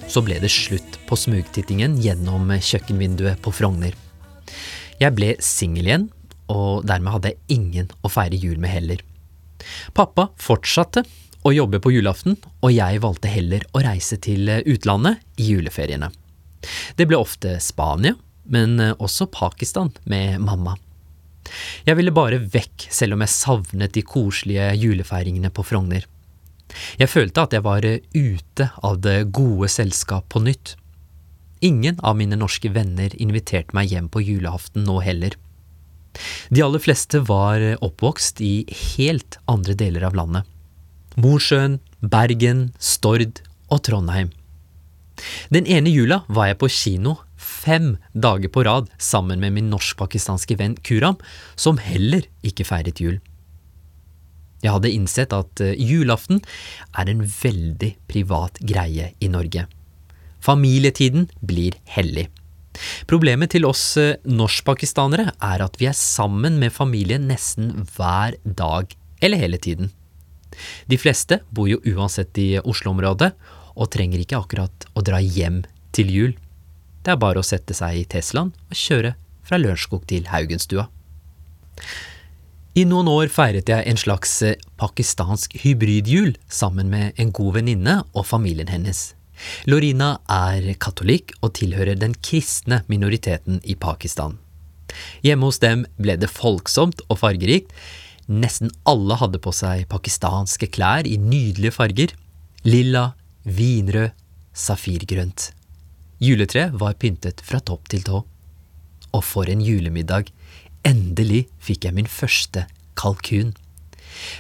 så 0.09 0.23
ble 0.25 0.39
det 0.41 0.49
slutt 0.55 0.97
på 1.05 1.19
smugtittingen 1.21 1.99
gjennom 2.01 2.49
kjøkkenvinduet 2.57 3.43
på 3.45 3.53
Frogner. 3.53 3.93
Jeg 4.97 5.13
ble 5.19 5.35
singel 5.45 5.91
igjen, 5.91 6.07
og 6.49 6.89
dermed 6.89 7.19
hadde 7.19 7.35
jeg 7.35 7.59
ingen 7.59 7.93
å 8.01 8.13
feire 8.15 8.41
jul 8.41 8.57
med 8.63 8.73
heller. 8.73 9.05
Pappa 9.93 10.31
fortsatte 10.41 11.05
å 11.45 11.53
jobbe 11.53 11.83
på 11.85 11.93
julaften, 11.93 12.41
og 12.65 12.73
jeg 12.73 13.05
valgte 13.05 13.35
heller 13.37 13.69
å 13.77 13.85
reise 13.85 14.17
til 14.17 14.49
eh, 14.49 14.65
utlandet 14.65 15.21
i 15.37 15.53
juleferiene. 15.53 16.09
Det 16.97 17.05
ble 17.05 17.21
ofte 17.21 17.59
Spania, 17.61 18.17
men 18.49 18.81
eh, 18.81 18.97
også 18.97 19.29
Pakistan 19.29 19.93
med 20.09 20.41
mamma. 20.41 20.79
Jeg 21.87 21.99
ville 21.99 22.15
bare 22.15 22.41
vekk, 22.41 22.89
selv 22.91 23.17
om 23.17 23.25
jeg 23.25 23.35
savnet 23.35 23.95
de 23.95 24.05
koselige 24.07 24.69
julefeiringene 24.81 25.53
på 25.55 25.65
Frogner. 25.67 26.07
Jeg 26.99 27.11
følte 27.13 27.45
at 27.47 27.55
jeg 27.55 27.65
var 27.65 27.87
eh, 27.87 28.03
ute 28.15 28.71
av 28.85 29.01
det 29.05 29.31
gode 29.35 29.71
selskap 29.71 30.29
på 30.33 30.43
nytt. 30.43 30.75
Ingen 31.65 32.01
av 32.05 32.19
mine 32.19 32.37
norske 32.37 32.71
venner 32.75 33.15
inviterte 33.17 33.77
meg 33.77 33.93
hjem 33.93 34.11
på 34.13 34.23
julaften 34.25 34.85
nå 34.89 34.99
heller. 35.05 35.37
De 36.51 36.63
aller 36.65 36.83
fleste 36.83 37.23
var 37.29 37.63
eh, 37.63 37.79
oppvokst 37.85 38.43
i 38.45 38.55
helt 38.97 39.39
andre 39.51 39.77
deler 39.79 40.09
av 40.09 40.17
landet. 40.19 40.49
Mosjøen, 41.17 41.79
Bergen, 42.01 42.71
Stord 42.79 43.41
og 43.73 43.81
Trondheim. 43.87 44.33
Den 45.49 45.65
ene 45.65 45.89
jula 45.89 46.25
var 46.29 46.51
jeg 46.51 46.61
på 46.61 46.69
kino 46.69 47.17
fem 47.67 47.97
dager 48.15 48.53
på 48.53 48.65
rad 48.67 48.91
sammen 49.03 49.43
med 49.43 49.57
min 49.57 49.71
norsk-pakistanske 49.73 50.59
venn 50.61 50.77
Kuram, 50.87 51.19
som 51.59 51.81
heller 51.83 52.27
ikke 52.47 52.67
feiret 52.69 53.03
jul. 53.03 53.19
Jeg 54.65 54.73
hadde 54.73 54.93
innsett 54.93 55.35
at 55.37 55.63
eh, 55.63 55.77
julaften 55.77 56.41
er 56.97 57.11
en 57.11 57.23
veldig 57.27 57.93
privat 58.09 58.59
greie 58.65 59.13
i 59.21 59.29
Norge. 59.31 59.67
Familietiden 60.43 61.29
blir 61.45 61.77
hellig. 61.93 62.29
Problemet 63.09 63.53
til 63.55 63.67
oss 63.69 63.85
eh, 64.01 64.17
norsk-pakistanere 64.25 65.35
er 65.35 65.65
at 65.65 65.77
vi 65.81 65.91
er 65.91 65.97
sammen 65.99 66.59
med 66.63 66.75
familien 66.75 67.29
nesten 67.31 67.87
hver 67.97 68.39
dag, 68.45 68.97
eller 69.21 69.43
hele 69.43 69.61
tiden. 69.61 69.93
De 70.89 70.97
fleste 71.01 71.43
bor 71.53 71.69
jo 71.69 71.83
uansett 71.85 72.37
i 72.41 72.57
Oslo-området, 72.63 73.33
og 73.77 73.91
trenger 73.93 74.23
ikke 74.23 74.41
akkurat 74.41 74.87
å 74.97 75.05
dra 75.05 75.21
hjem 75.21 75.61
til 75.97 76.13
jul. 76.13 76.37
Det 77.07 77.13
er 77.15 77.23
bare 77.23 77.39
å 77.39 77.47
sette 77.47 77.71
seg 77.77 78.01
i 78.01 78.07
Teslaen 78.11 78.49
og 78.51 78.75
kjøre 78.75 79.13
fra 79.47 79.61
Lørenskog 79.61 80.09
til 80.11 80.25
Haugenstua. 80.27 80.89
I 82.77 82.83
noen 82.91 83.07
år 83.07 83.31
feiret 83.31 83.71
jeg 83.71 83.87
en 83.87 84.01
slags 84.01 84.33
eh, 84.43 84.59
pakistansk 84.77 85.55
hybridjul 85.63 86.35
sammen 86.51 86.91
med 86.91 87.15
en 87.23 87.31
god 87.31 87.61
venninne 87.61 87.95
og 88.11 88.27
familien 88.27 88.69
hennes. 88.69 89.13
Lorina 89.71 90.17
er 90.27 90.67
katolikk 90.83 91.37
og 91.47 91.55
tilhører 91.61 91.95
den 92.01 92.17
kristne 92.27 92.83
minoriteten 92.91 93.63
i 93.63 93.79
Pakistan. 93.79 94.41
Hjemme 95.23 95.47
hos 95.47 95.63
dem 95.63 95.87
ble 96.03 96.19
det 96.19 96.33
folksomt 96.33 97.05
og 97.07 97.21
fargerikt. 97.23 97.71
Nesten 98.27 98.75
alle 98.83 99.21
hadde 99.21 99.39
på 99.39 99.55
seg 99.55 99.87
pakistanske 99.93 100.67
klær 100.75 101.07
i 101.07 101.21
nydelige 101.23 101.77
farger. 101.79 102.17
Lilla, 102.67 103.13
vinrød, 103.47 104.11
safirgrønt. 104.57 105.53
Juletreet 106.17 106.73
var 106.81 106.97
pyntet 106.97 107.43
fra 107.45 107.61
topp 107.61 107.91
til 107.93 108.05
tå. 108.07 108.23
Og 109.13 109.23
for 109.25 109.49
en 109.53 109.61
julemiddag! 109.61 110.31
Endelig 110.87 111.47
fikk 111.61 111.85
jeg 111.85 111.97
min 111.97 112.09
første 112.09 112.65
kalkun. 112.97 113.53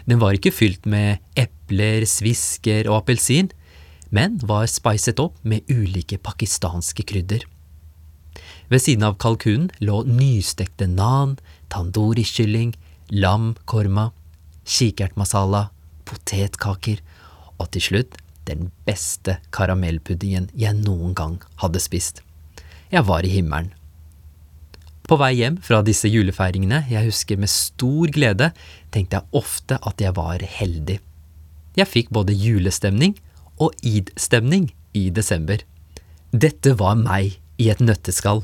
Den 0.08 0.20
var 0.22 0.36
ikke 0.36 0.54
fylt 0.54 0.86
med 0.88 1.20
epler, 1.36 2.06
svisker 2.08 2.88
og 2.88 3.02
appelsin, 3.02 3.50
men 4.14 4.38
var 4.46 4.68
spicet 4.70 5.20
opp 5.20 5.36
med 5.44 5.66
ulike 5.68 6.16
pakistanske 6.22 7.04
krydder. 7.04 7.44
Ved 8.70 8.82
siden 8.82 9.04
av 9.06 9.18
kalkunen 9.20 9.68
lå 9.82 10.00
nystekte 10.08 10.88
nan, 10.88 11.36
tandoori-kylling, 11.74 12.72
lam 13.10 13.52
korma, 13.68 14.12
kikertmasala, 14.64 15.66
potetkaker 16.06 17.02
og 17.58 17.68
til 17.74 17.84
slutt 17.90 18.16
den 18.46 18.70
beste 18.86 19.38
karamellpuddingen 19.54 20.48
jeg 20.54 20.78
noen 20.78 21.14
gang 21.18 21.40
hadde 21.62 21.82
spist. 21.82 22.22
Jeg 22.92 23.06
var 23.08 23.26
i 23.26 23.32
himmelen. 23.32 23.72
På 25.06 25.18
vei 25.20 25.36
hjem 25.38 25.60
fra 25.62 25.84
disse 25.86 26.10
julefeiringene 26.10 26.82
jeg 26.90 27.06
husker 27.06 27.38
med 27.38 27.50
stor 27.50 28.10
glede, 28.14 28.50
tenkte 28.90 29.20
jeg 29.20 29.38
ofte 29.38 29.78
at 29.78 30.02
jeg 30.02 30.16
var 30.16 30.42
heldig. 30.42 30.98
Jeg 31.78 31.90
fikk 31.92 32.10
både 32.10 32.34
julestemning 32.34 33.14
og 33.62 33.76
id-stemning 33.86 34.70
i 34.96 35.08
desember. 35.14 35.62
Dette 36.32 36.74
var 36.80 36.96
meg 36.98 37.38
i 37.62 37.70
et 37.70 37.82
nøtteskall. 37.84 38.42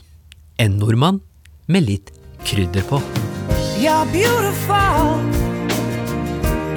En 0.63 0.79
nordmann 0.79 1.21
med 1.67 1.89
litt 1.89 2.15
krydder 2.47 2.87
på. 2.87 3.03
You're 3.83 4.07
beautiful. 4.13 5.19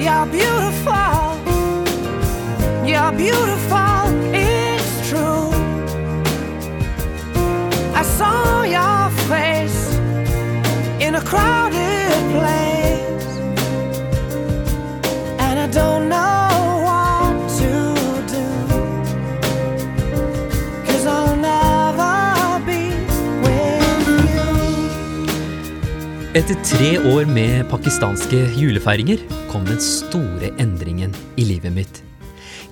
You're 0.01 0.25
beautiful. 0.31 1.24
You're 2.85 3.11
beautiful. 3.17 4.05
It's 4.31 5.09
true. 5.09 5.49
I 7.95 8.03
saw 8.03 8.61
your 8.61 9.09
face 9.27 9.97
in 10.99 11.15
a 11.15 11.21
crowded 11.21 12.13
place. 12.35 13.25
And 15.39 15.59
I 15.59 15.67
don't 15.79 16.09
know 16.09 16.83
what 16.85 17.49
to 17.57 17.71
do. 18.29 18.45
Cause 20.85 21.07
I'll 21.07 21.35
never 21.35 22.65
be 22.69 22.93
with 23.41 24.07
you. 24.35 24.47
Etter 26.35 26.55
tre 26.63 27.15
år 27.15 27.25
med 27.25 27.69
pakistanske 27.69 28.45
julefeiringer 28.55 29.17
kom 29.51 29.65
den 29.65 29.81
store 29.81 30.53
endringen 30.59 31.15
i 31.35 31.45
livet 31.45 31.73
mitt. 31.73 32.04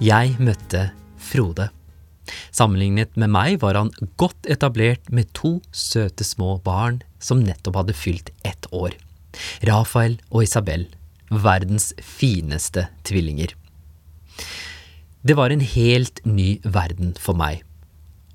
Jeg 0.04 0.34
møtte 0.44 0.89
Frode. 1.16 1.70
Sammenlignet 2.52 3.13
med 3.16 3.30
meg 3.32 3.62
var 3.62 3.78
han 3.78 3.92
godt 4.20 4.50
etablert 4.52 5.08
med 5.16 5.30
to 5.38 5.62
søte 5.72 6.26
små 6.28 6.58
barn 6.66 6.98
som 7.24 7.39
nettopp 7.39 7.78
hadde 7.80 7.96
fylt 7.96 8.34
ett 8.44 8.68
år. 8.76 8.98
Rafael 9.63 10.18
og 10.28 10.44
Isabel, 10.44 10.89
verdens 11.32 11.94
fineste 12.04 12.89
tvillinger. 13.08 13.56
Det 15.24 15.39
var 15.39 15.56
en 15.56 15.63
helt 15.63 16.20
ny 16.28 16.58
verden 16.68 17.16
for 17.16 17.39
meg. 17.39 17.63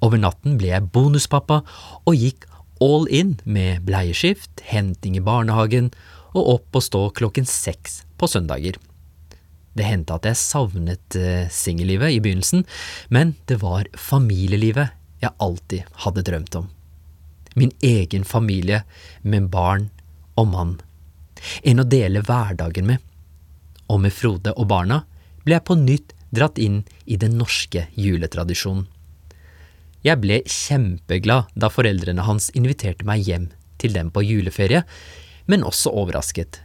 Over 0.00 0.24
natten 0.24 0.56
ble 0.56 0.72
jeg 0.72 0.88
bonuspappa 0.94 1.60
og 2.08 2.16
gikk 2.16 2.48
all 2.80 3.04
in 3.12 3.36
med 3.44 3.84
bleieskift, 3.84 4.64
henting 4.64 5.20
i 5.20 5.26
barnehagen 5.26 5.92
og 6.32 6.54
opp 6.54 6.80
og 6.80 6.88
stå 6.88 7.08
klokken 7.18 7.44
seks 7.44 8.06
på 8.16 8.30
søndager. 8.30 8.80
Det 9.76 9.86
hendte 9.86 10.16
at 10.16 10.26
jeg 10.26 10.40
savnet 10.40 11.18
eh, 11.18 11.50
singellivet 11.52 12.14
i 12.14 12.22
begynnelsen, 12.24 12.64
men 13.14 13.36
det 13.50 13.60
var 13.62 13.90
familielivet 13.98 14.94
jeg 15.22 15.34
alltid 15.42 15.86
hadde 16.04 16.24
drømt 16.26 16.58
om. 16.60 16.68
Min 17.58 17.72
egen 17.82 18.24
familie 18.24 18.84
med 19.22 19.48
barn 19.50 19.88
og 20.38 20.50
mann. 20.52 20.76
En 21.62 21.82
å 21.82 21.86
dele 21.86 22.22
hverdagen 22.26 22.86
med. 22.86 23.02
Og 23.88 24.02
med 24.04 24.14
Frode 24.14 24.52
og 24.54 24.68
barna 24.70 25.02
ble 25.44 25.56
jeg 25.56 25.66
på 25.66 25.78
nytt 25.78 26.14
dratt 26.34 26.58
inn 26.60 26.82
i 27.06 27.16
den 27.16 27.38
norske 27.40 27.86
juletradisjonen. 27.96 28.86
Jeg 30.06 30.20
ble 30.22 30.42
kjempeglad 30.46 31.50
da 31.58 31.70
foreldrene 31.72 32.26
hans 32.26 32.52
inviterte 32.54 33.06
meg 33.08 33.26
hjem 33.26 33.48
til 33.82 33.96
dem 33.96 34.12
på 34.14 34.22
juleferie, 34.22 34.84
men 35.50 35.66
også 35.66 35.90
overrasket. 35.90 36.60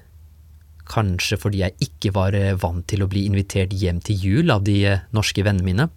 Kanskje 0.90 1.40
fordi 1.40 1.62
jeg 1.64 1.78
ikke 1.86 2.12
var 2.16 2.36
eh, 2.36 2.56
vant 2.60 2.86
til 2.90 3.06
å 3.06 3.10
bli 3.12 3.26
invitert 3.30 3.74
hjem 3.76 4.02
til 4.04 4.20
jul 4.20 4.52
av 4.54 4.66
de 4.68 4.78
eh, 4.90 5.06
norske 5.16 5.46
vennene 5.46 5.68
mine. 5.68 5.88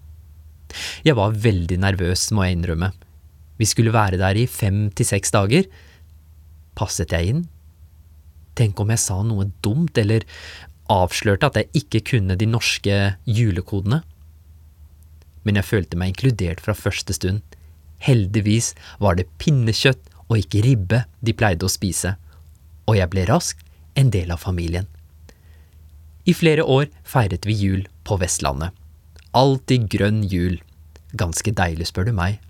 Jeg 1.06 1.18
var 1.18 1.34
veldig 1.34 1.78
nervøs, 1.82 2.28
må 2.34 2.46
jeg 2.46 2.58
innrømme. 2.58 2.92
Vi 3.56 3.66
skulle 3.68 3.94
være 3.94 4.20
der 4.20 4.38
i 4.38 4.46
fem 4.50 4.86
til 4.94 5.08
seks 5.08 5.32
dager. 5.34 5.66
Passet 6.78 7.14
jeg 7.14 7.32
inn? 7.32 7.44
Tenk 8.56 8.78
om 8.80 8.92
jeg 8.92 9.02
sa 9.02 9.20
noe 9.24 9.48
dumt, 9.64 9.96
eller 9.98 10.26
avslørte 10.92 11.50
at 11.50 11.58
jeg 11.60 11.82
ikke 11.82 12.04
kunne 12.12 12.38
de 12.38 12.48
norske 12.48 12.98
julekodene? 13.26 14.02
Men 15.46 15.60
jeg 15.60 15.68
følte 15.68 15.98
meg 15.98 16.14
inkludert 16.14 16.62
fra 16.62 16.74
første 16.76 17.14
stund. 17.16 17.42
Heldigvis 18.02 18.74
var 19.02 19.18
det 19.18 19.30
pinnekjøtt 19.40 20.12
og 20.26 20.40
ikke 20.40 20.62
ribbe 20.66 21.04
de 21.24 21.34
pleide 21.36 21.66
å 21.66 21.72
spise, 21.72 22.16
og 22.86 22.98
jeg 22.98 23.10
ble 23.12 23.26
raskt 23.30 23.65
en 23.96 24.12
del 24.12 24.30
av 24.30 24.42
familien. 24.42 24.86
I 26.26 26.34
flere 26.34 26.64
år 26.66 26.88
feiret 27.06 27.46
vi 27.46 27.54
jul 27.54 27.84
på 28.06 28.18
Vestlandet. 28.20 28.74
Alltid 29.36 29.86
grønn 29.92 30.24
jul. 30.26 30.58
Ganske 31.16 31.52
deilig, 31.54 31.88
spør 31.90 32.08
du 32.08 32.16
meg. 32.16 32.40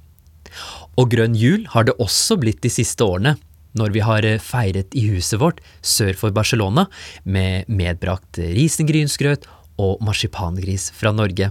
Og 0.97 1.11
grønn 1.13 1.37
jul 1.37 1.67
har 1.73 1.87
det 1.87 1.97
også 2.03 2.39
blitt 2.41 2.63
de 2.65 2.73
siste 2.73 3.05
årene, 3.05 3.35
når 3.77 3.93
vi 3.93 4.03
har 4.07 4.25
eh, 4.25 4.41
feiret 4.41 4.95
i 4.97 5.05
huset 5.11 5.41
vårt 5.43 5.61
sør 5.85 6.17
for 6.17 6.33
Barcelona 6.33 6.87
med 7.29 7.69
medbrakt 7.69 8.41
risengrynsgrøt 8.41 9.45
og 9.83 10.01
marsipangris 10.05 10.89
fra 10.97 11.13
Norge. 11.13 11.51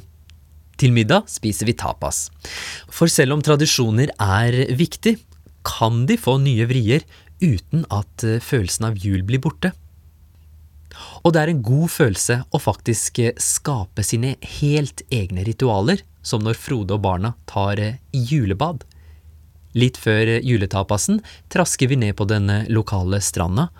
Til 0.82 0.92
middag 0.96 1.30
spiser 1.32 1.70
vi 1.70 1.78
tapas. 1.78 2.26
For 2.90 3.12
selv 3.12 3.38
om 3.38 3.46
tradisjoner 3.46 4.12
er 4.18 4.58
viktig, 4.76 5.20
kan 5.66 6.04
de 6.10 6.18
få 6.20 6.40
nye 6.42 6.66
vrier 6.70 7.06
uten 7.44 7.86
at 7.94 8.26
eh, 8.26 8.42
følelsen 8.42 8.90
av 8.90 8.98
jul 8.98 9.22
blir 9.28 9.44
borte. 9.44 9.76
Og 11.26 11.34
det 11.34 11.42
er 11.42 11.52
en 11.52 11.64
god 11.66 11.90
følelse 11.90 12.36
å 12.54 12.62
faktisk 12.62 13.20
eh, 13.24 13.34
skape 13.42 14.04
sine 14.06 14.36
helt 14.60 15.02
egne 15.10 15.46
ritualer, 15.48 16.04
som 16.22 16.44
når 16.46 16.60
Frode 16.62 16.94
og 16.94 17.02
barna 17.02 17.34
tar 17.50 17.82
eh, 17.82 17.98
julebad. 18.14 18.84
Litt 19.74 19.98
før 19.98 20.36
eh, 20.36 20.46
juletapasen 20.46 21.24
trasker 21.54 21.90
vi 21.90 21.98
ned 21.98 22.14
på 22.20 22.28
den 22.30 22.52
lokale 22.70 23.24
stranda, 23.26 23.72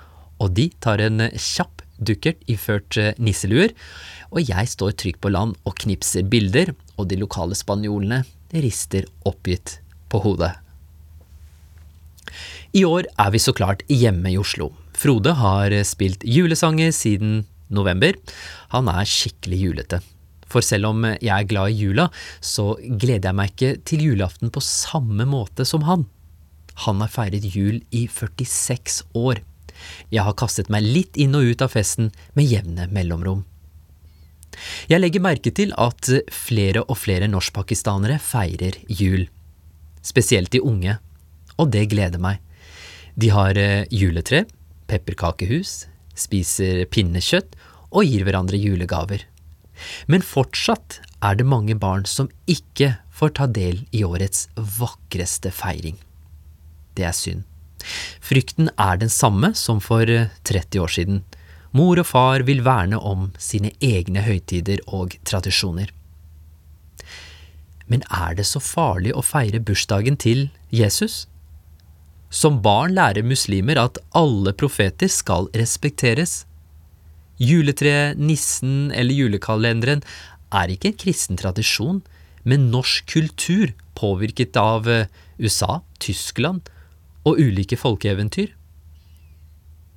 og 0.42 0.56
de 0.58 0.72
tar 0.82 1.04
en 1.06 1.28
kjapp 1.38 1.84
dukkert 1.96 2.42
iført 2.52 2.98
nisseluer, 3.22 3.72
og 4.34 4.42
jeg 4.44 4.68
står 4.68 4.98
trygt 5.00 5.22
på 5.24 5.32
land 5.32 5.54
og 5.64 5.78
knipser 5.86 6.26
bilder, 6.28 6.74
og 6.98 7.08
de 7.12 7.20
lokale 7.22 7.56
spanjolene 7.56 8.24
rister 8.58 9.06
oppgitt 9.24 9.78
på 10.12 10.20
hodet. 10.26 10.52
I 12.76 12.84
år 12.84 13.08
er 13.22 13.32
vi 13.32 13.40
så 13.40 13.54
klart 13.56 13.86
hjemme 13.88 14.34
i 14.34 14.42
Oslo. 14.42 14.74
Frode 14.96 15.36
har 15.38 15.74
spilt 15.88 16.24
julesanger 16.24 16.92
siden 16.96 17.44
november. 17.74 18.16
Han 18.74 18.90
er 18.92 19.08
skikkelig 19.10 19.60
julete. 19.62 20.02
For 20.50 20.64
selv 20.64 20.92
om 20.92 21.06
jeg 21.08 21.32
er 21.34 21.48
glad 21.50 21.74
i 21.74 21.80
jula, 21.80 22.10
så 22.40 22.76
gleder 22.80 23.32
jeg 23.32 23.38
meg 23.40 23.52
ikke 23.52 23.72
til 23.90 24.06
julaften 24.12 24.54
på 24.54 24.64
samme 24.64 25.26
måte 25.28 25.66
som 25.68 25.84
han. 25.90 26.06
Han 26.86 27.02
har 27.04 27.12
feiret 27.12 27.48
jul 27.56 27.82
i 27.96 28.06
46 28.12 29.02
år. 29.16 29.42
Jeg 30.14 30.24
har 30.24 30.38
kastet 30.40 30.72
meg 30.72 30.86
litt 30.86 31.20
inn 31.20 31.36
og 31.36 31.52
ut 31.52 31.64
av 31.66 31.74
festen 31.74 32.12
med 32.38 32.48
jevne 32.48 32.88
mellomrom. 32.94 33.44
Jeg 34.88 35.02
legger 35.02 35.24
merke 35.24 35.52
til 35.52 35.74
at 35.82 36.08
flere 36.32 36.86
og 36.86 36.96
flere 37.02 37.28
norskpakistanere 37.28 38.22
feirer 38.24 38.78
jul. 38.88 39.26
Spesielt 40.06 40.54
de 40.54 40.64
unge. 40.64 40.96
Og 41.60 41.72
det 41.72 41.90
gleder 41.92 42.22
meg. 42.22 42.40
De 43.16 43.32
har 43.32 43.58
eh, 43.60 43.88
juletre, 43.92 44.44
pepperkakehus, 44.96 45.86
spiser 46.16 46.86
pinnekjøtt 46.88 47.56
og 47.92 48.08
gir 48.08 48.24
hverandre 48.24 48.60
julegaver. 48.60 49.26
Men 50.08 50.24
fortsatt 50.24 51.02
er 51.26 51.36
det 51.36 51.48
mange 51.48 51.76
barn 51.76 52.06
som 52.08 52.32
ikke 52.48 52.96
får 53.12 53.36
ta 53.40 53.48
del 53.52 53.84
i 53.92 54.06
årets 54.08 54.48
vakreste 54.56 55.52
feiring. 55.52 55.98
Det 56.96 57.04
er 57.08 57.16
synd. 57.16 57.44
Frykten 58.24 58.72
er 58.80 58.98
den 59.02 59.12
samme 59.12 59.52
som 59.58 59.82
for 59.84 60.08
eh, 60.10 60.32
30 60.48 60.80
år 60.82 60.94
siden. 60.96 61.22
Mor 61.76 62.00
og 62.00 62.08
far 62.08 62.46
vil 62.48 62.64
verne 62.66 62.98
om 62.98 63.30
sine 63.38 63.74
egne 63.84 64.24
høytider 64.26 64.80
og 64.88 65.18
tradisjoner. 65.28 65.92
Men 67.92 68.02
er 68.10 68.38
det 68.40 68.48
så 68.50 68.62
farlig 68.64 69.12
å 69.14 69.22
feire 69.22 69.60
bursdagen 69.62 70.18
til 70.18 70.48
Jesus? 70.74 71.26
Som 72.30 72.62
barn 72.66 72.96
lærer 72.98 73.24
muslimer 73.24 73.80
at 73.80 74.00
alle 74.18 74.54
profeter 74.58 75.12
skal 75.12 75.48
respekteres. 75.56 76.44
Juletreet, 77.40 78.18
nissen 78.18 78.92
eller 78.96 79.16
julekalenderen 79.16 80.04
er 80.56 80.72
ikke 80.72 80.92
en 80.92 81.00
kristen 81.00 81.40
tradisjon, 81.40 82.02
men 82.44 82.70
norsk 82.72 83.08
kultur 83.12 83.74
påvirket 83.98 84.56
av 84.60 84.88
eh, 84.92 85.08
USA, 85.40 85.82
Tyskland 86.00 86.70
og 87.26 87.42
ulike 87.42 87.78
folkeeventyr. 87.80 88.54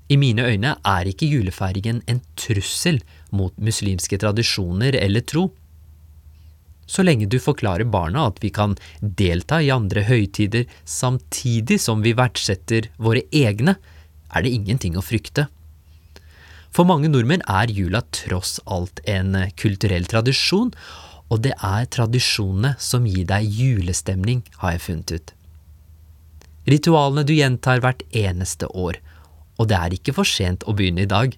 I 0.08 0.16
mine 0.16 0.46
øyne 0.48 0.76
er 0.88 1.08
ikke 1.10 1.28
julefeiringen 1.28 2.00
en 2.08 2.22
trussel 2.40 3.02
mot 3.30 3.52
muslimske 3.60 4.16
tradisjoner 4.20 4.96
eller 4.96 5.20
tro. 5.20 5.50
Så 6.88 7.04
lenge 7.04 7.28
du 7.28 7.36
forklarer 7.42 7.84
barna 7.84 8.24
at 8.30 8.40
vi 8.40 8.50
kan 8.54 8.74
delta 9.00 9.60
i 9.60 9.70
andre 9.74 10.06
høytider 10.08 10.64
samtidig 10.88 11.76
som 11.84 12.00
vi 12.04 12.14
verdsetter 12.16 12.88
våre 12.96 13.26
egne, 13.28 13.76
er 14.32 14.44
det 14.44 14.54
ingenting 14.56 14.96
å 14.96 15.04
frykte. 15.04 15.46
For 16.72 16.88
mange 16.88 17.10
nordmenn 17.12 17.44
er 17.48 17.72
jula 17.72 18.02
tross 18.12 18.58
alt 18.64 19.00
en 19.08 19.36
kulturell 19.60 20.08
tradisjon, 20.08 20.72
og 21.28 21.42
det 21.44 21.54
er 21.64 21.88
tradisjonene 21.92 22.74
som 22.80 23.06
gir 23.08 23.26
deg 23.28 23.44
julestemning, 23.52 24.42
har 24.62 24.76
jeg 24.76 24.84
funnet 24.86 25.12
ut. 25.12 25.34
Ritualene 26.68 27.24
du 27.24 27.34
gjentar 27.36 27.82
hvert 27.84 28.04
eneste 28.16 28.68
år, 28.72 29.00
og 29.60 29.68
det 29.68 29.76
er 29.76 29.96
ikke 29.96 30.14
for 30.16 30.28
sent 30.28 30.64
å 30.68 30.74
begynne 30.76 31.04
i 31.04 31.10
dag. 31.10 31.36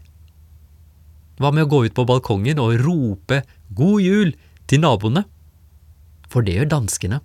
Hva 1.41 1.51
med 1.55 1.67
å 1.67 1.71
gå 1.71 1.85
ut 1.87 1.97
på 1.97 2.07
balkongen 2.07 2.59
og 2.63 2.77
rope 2.83 3.43
God 3.75 4.03
jul 4.05 4.35
til 4.71 4.83
naboene? 4.83 5.25
For 6.31 6.47
det 6.47 6.57
gjør 6.57 6.71
danskene. 6.77 7.21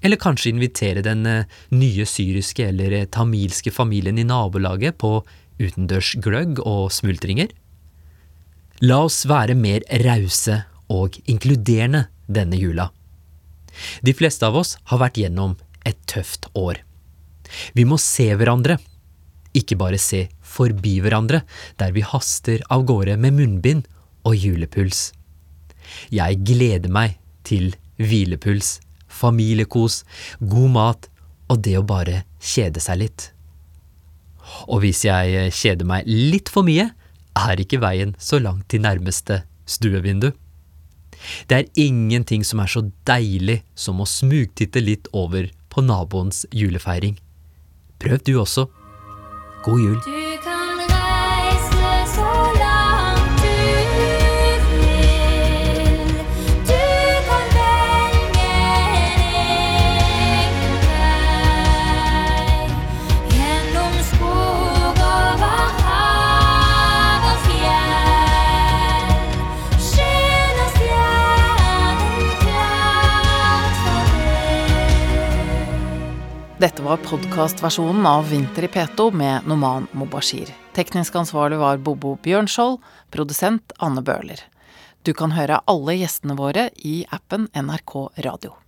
Eller 0.00 0.20
kanskje 0.20 0.54
invitere 0.54 1.04
den 1.04 1.26
eh, 1.28 1.48
nye 1.76 2.06
syriske 2.08 2.64
eller 2.70 2.94
eh, 2.96 3.08
tamilske 3.12 3.72
familien 3.74 4.18
i 4.18 4.24
nabolaget 4.24 4.96
på 5.00 5.20
utendørs 5.60 6.14
gløgg 6.24 6.62
og 6.64 6.88
smultringer? 6.94 7.52
La 8.80 9.02
oss 9.04 9.26
være 9.28 9.58
mer 9.60 9.84
rause 10.06 10.62
og 10.90 11.20
inkluderende 11.28 12.06
denne 12.32 12.56
jula. 12.56 12.88
De 14.00 14.14
fleste 14.16 14.48
av 14.48 14.56
oss 14.56 14.78
har 14.88 15.02
vært 15.02 15.20
gjennom 15.20 15.58
et 15.86 16.00
tøft 16.08 16.48
år. 16.56 16.80
Vi 17.76 17.84
må 17.84 17.98
se 18.00 18.30
hverandre, 18.38 18.78
ikke 19.52 19.76
bare 19.76 19.98
se 20.00 20.28
forbi 20.40 20.96
hverandre 21.04 21.42
der 21.80 21.92
vi 21.92 22.06
haster 22.06 22.62
av 22.72 22.86
gårde 22.88 23.18
med 23.20 23.36
munnbind 23.36 23.88
og 24.24 24.36
julepuls. 24.38 25.10
Jeg 26.14 26.40
gleder 26.46 26.92
meg 26.92 27.19
til 27.50 27.74
hvilepuls, 28.00 28.78
familiekos, 29.10 30.04
god 30.40 30.74
mat 30.76 31.10
og 31.50 31.62
det 31.66 31.76
å 31.80 31.86
bare 31.86 32.22
kjede 32.38 32.82
seg 32.82 33.02
litt. 33.02 33.30
Og 34.70 34.82
hvis 34.84 35.04
jeg 35.06 35.50
kjeder 35.54 35.86
meg 35.86 36.08
litt 36.08 36.50
for 36.52 36.66
mye, 36.66 36.90
er 37.38 37.62
ikke 37.62 37.80
veien 37.82 38.14
så 38.18 38.40
langt 38.42 38.68
til 38.70 38.82
nærmeste 38.86 39.42
stuevindu. 39.70 40.30
Det 41.46 41.56
er 41.56 41.70
ingenting 41.78 42.44
som 42.46 42.62
er 42.62 42.70
så 42.70 42.86
deilig 43.08 43.60
som 43.74 44.00
å 44.00 44.08
smugtitte 44.08 44.82
litt 44.82 45.10
over 45.12 45.50
på 45.70 45.84
naboens 45.84 46.46
julefeiring. 46.50 47.18
Prøv 48.00 48.24
du 48.24 48.34
også. 48.40 48.66
God 49.66 49.84
jul. 49.84 50.29
Dette 76.60 76.82
var 76.82 76.96
podkastversjonen 76.96 78.06
av 78.06 78.26
Vinter 78.28 78.66
i 78.66 78.68
P2 78.68 79.12
med 79.16 79.46
Noman 79.48 79.86
Mobashir. 79.96 80.50
Teknisk 80.76 81.16
ansvarlig 81.16 81.56
var 81.56 81.80
Bobo 81.80 82.18
Bjørnskjold, 82.20 82.76
produsent 83.08 83.72
Anne 83.80 84.04
Bøhler. 84.04 84.44
Du 85.00 85.14
kan 85.16 85.32
høre 85.32 85.62
alle 85.64 85.96
gjestene 85.96 86.36
våre 86.36 86.68
i 86.76 86.98
appen 87.16 87.48
NRK 87.56 87.94
Radio. 88.26 88.59